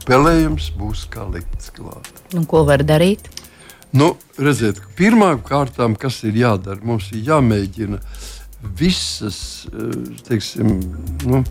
pelējums 0.07 0.71
būs 0.79 1.07
kā 1.13 1.27
likts 1.33 1.73
klāt. 1.75 2.09
Un 2.37 2.47
ko 2.49 2.63
var 2.67 2.85
darīt? 2.87 3.29
Nu, 3.97 4.15
redziet, 4.37 4.81
pirmām 4.97 5.39
kārtām, 5.45 5.95
kas 5.99 6.19
ir 6.27 6.35
jādara, 6.37 6.81
mums 6.83 7.07
ir 7.13 7.23
jāmēģina 7.29 8.01
visas, 8.61 9.67
eh, 9.71 9.93
teiksim, 10.27 10.79
nu, 11.25 11.43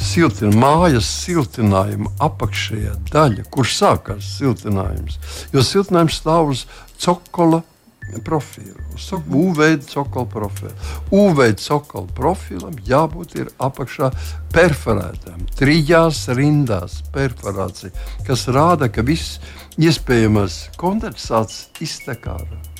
siltina, 0.00 0.52
mājas 0.56 1.06
siltinājuma 1.24 2.12
apakšējā 2.26 2.96
daļa, 3.12 3.46
kur 3.52 3.68
sākās 3.70 4.36
siltinājums. 4.38 5.18
Jo 5.54 5.64
siltinājums 5.64 6.20
stāv 6.20 6.52
uz 6.54 6.66
cokola 6.98 7.62
profilu, 8.24 8.78
uz 8.94 9.12
U-veida 9.12 9.86
cokola 9.90 10.26
profilu. 10.30 10.72
U-veida 11.10 11.58
cokola 11.58 12.06
profilam 12.14 12.76
jābūt 12.86 13.36
apakšā 13.58 14.12
perforētām, 14.54 15.46
trijās 15.58 16.26
rindās 16.28 17.02
perforācija, 17.14 17.90
kas 18.26 18.46
rāda, 18.46 18.88
ka 18.88 19.02
viss 19.02 19.40
iespējamais 19.76 20.62
kondensāts 20.80 21.66
iztek 21.82 22.30
ārā. 22.30 22.75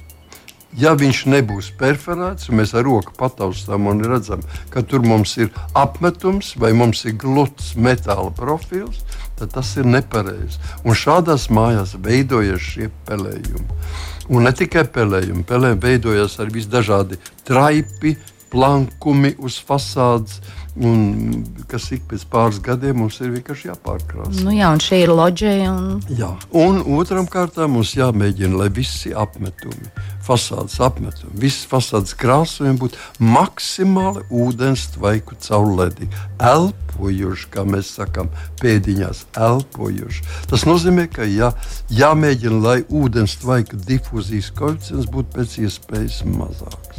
Ja 0.77 0.93
viņš 0.99 1.23
nebūs 1.33 1.71
perforēts, 1.81 2.51
mēs 2.53 2.75
ar 2.77 2.85
roku 2.85 3.15
pataustām 3.17 3.87
un 3.89 4.03
redzam, 4.05 4.43
ka 4.69 4.83
tur 4.85 5.07
mums 5.09 5.33
ir 5.41 5.49
apmetums 5.73 6.53
vai 6.61 6.75
mums 6.77 7.07
ir 7.09 7.17
gluds 7.17 7.71
metāla 7.81 8.29
profils, 8.37 9.01
tad 9.41 9.55
tas 9.55 9.71
ir 9.81 9.89
nepareizi. 9.89 10.61
Un 10.85 10.99
šādās 10.99 11.49
mājās 11.49 11.97
veidojas 12.05 12.61
šie 12.61 12.91
pelējumi. 13.09 13.81
Un 14.29 14.45
ne 14.45 14.53
tikai 14.53 14.85
pelējumi, 14.93 15.47
pelējumi 15.49 15.83
veidojas 15.83 16.37
arī 16.43 16.59
visdažādi 16.59 17.21
traipi, 17.49 18.17
plankumi 18.57 19.37
uz 19.45 19.61
fasādes 19.69 20.41
Un, 20.77 21.47
kas 21.71 21.87
ik 21.95 22.03
pēc 22.11 22.27
pāris 22.29 22.59
gadiem 22.61 22.99
mums 23.01 23.17
ir 23.25 23.31
vienkārši 23.33 23.71
jāpārkrāsa. 23.71 24.43
Nu 24.45 24.53
jā, 24.53 24.69
un 24.69 24.83
šī 24.85 24.99
ir 25.07 25.13
loģija. 25.17 25.71
Un... 25.73 26.03
Jā, 26.19 26.29
un 26.53 26.83
otram 26.99 27.29
kārtām 27.33 27.73
mums 27.79 27.95
jāmēģina, 27.97 28.59
lai 28.61 28.67
visi 28.77 29.15
apmetumi, 29.17 29.89
fasādes 30.27 30.77
apmetumi, 30.85 31.33
visas 31.47 31.65
fasādes 31.71 32.13
krāsojumi 32.21 32.77
būtu 32.83 33.01
maksimāli 33.25 34.27
ūdens 34.29 34.91
tvaiku 34.99 35.39
caurledīgi, 35.47 36.13
elpojuši, 36.45 37.49
kā 37.57 37.65
mēs 37.65 37.95
sakām, 37.97 38.29
pēdiņās 38.61 39.25
elpojuši. 39.49 40.29
Tas 40.53 40.69
nozīmē, 40.69 41.09
ka 41.09 41.25
jā, 41.25 41.55
jāmēģina, 41.89 42.61
lai 42.69 42.79
ūdens 42.93 43.41
tvaika 43.41 43.81
difūzijas 43.89 44.53
koeficients 44.61 45.09
būtu 45.09 45.39
pēc 45.41 45.59
iespējas 45.65 46.21
mazāks. 46.37 46.96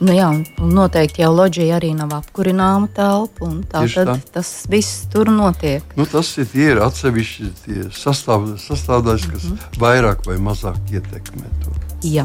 Nu 0.00 0.14
jā, 0.16 0.30
un 0.32 0.70
noteikti 0.72 1.20
jau 1.20 1.28
loģija 1.36 1.76
arī 1.76 1.90
nav 1.92 2.14
apkurināma 2.16 2.88
telpa. 2.96 3.50
Tātad 3.68 4.08
tā. 4.08 4.16
tas 4.38 4.52
viss 4.72 5.04
tur 5.12 5.28
notiek. 5.28 5.84
Nu, 5.98 6.06
tas 6.08 6.30
ir, 6.40 6.48
ir 6.56 6.80
atsevišķi 6.80 7.90
sastāv, 7.92 8.54
sastāvdaļas, 8.64 9.26
kas 9.28 9.44
mm 9.44 9.56
-hmm. 9.56 9.80
vairāk 9.82 10.24
vai 10.26 10.38
mazāk 10.40 10.94
ietekmē 10.96 11.52
to. 11.64 11.74
Jā. 12.00 12.24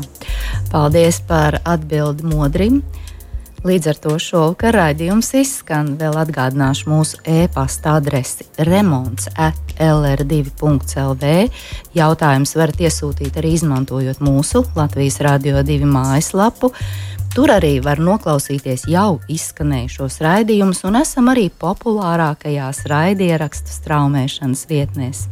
Paldies 0.72 1.20
par 1.28 1.60
atbildi 1.66 2.24
modrim. 2.24 2.80
Līdz 3.66 3.88
ar 3.90 3.98
to 3.98 4.16
šovakar 4.22 4.76
raidījums 4.78 5.34
izskan. 5.40 5.96
Vēl 5.98 6.14
atgādināšu 6.22 6.86
mūsu 6.92 7.18
e-pasta 7.26 7.96
adresi 7.98 8.46
remonds 8.58 9.26
at 9.36 9.74
lr2.lv. 9.82 11.32
Jautājums 11.98 12.56
varat 12.56 12.84
iesūtīt 12.86 13.40
arī 13.42 13.56
izmantojot 13.58 14.22
mūsu 14.22 14.62
Latvijas 14.78 15.18
Radio 15.26 15.64
2 15.66 15.90
mājaslapu. 15.90 16.72
Tur 17.36 17.52
arī 17.52 17.82
var 17.84 18.00
noklausīties 18.00 18.86
jau 18.88 19.18
izskanējušos 19.28 20.22
raidījumus, 20.24 20.86
un 20.88 20.96
esam 21.02 21.28
arī 21.34 21.50
populārākajās 21.60 22.86
raidierakstu 22.88 23.74
straumēšanas 23.76 24.62
vietnēs. 24.70 25.26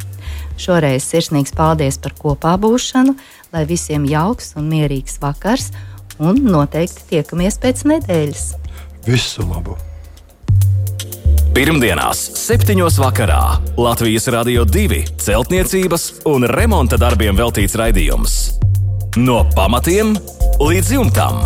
Šoreiz 0.60 1.08
sirsnīgs 1.08 1.56
paldies 1.56 2.02
par 2.04 2.18
kopā 2.20 2.58
būšanu, 2.60 3.16
lai 3.56 3.64
visiem 3.72 4.04
jauks 4.04 4.52
un 4.60 4.68
mierīgs 4.74 5.16
vakars, 5.24 5.72
un 6.20 6.44
noteikti 6.44 7.08
tiekamies 7.14 7.62
pēc 7.64 7.88
nedēļas. 7.94 8.46
Visu 9.08 9.48
labu! 9.48 9.80
Pirmdienās, 11.56 12.20
7. 12.36 12.84
vakarā 13.00 13.44
Latvijas 13.80 14.28
Rādio 14.28 14.68
2 14.68 15.06
celtniecības 15.24 16.10
un 16.28 16.52
remonta 16.52 17.00
darbiem 17.00 17.40
veltīts 17.40 17.80
raidījums. 17.80 18.40
No 19.16 19.46
pamatiem 19.56 20.18
līdz 20.60 20.98
jumtam! 21.00 21.46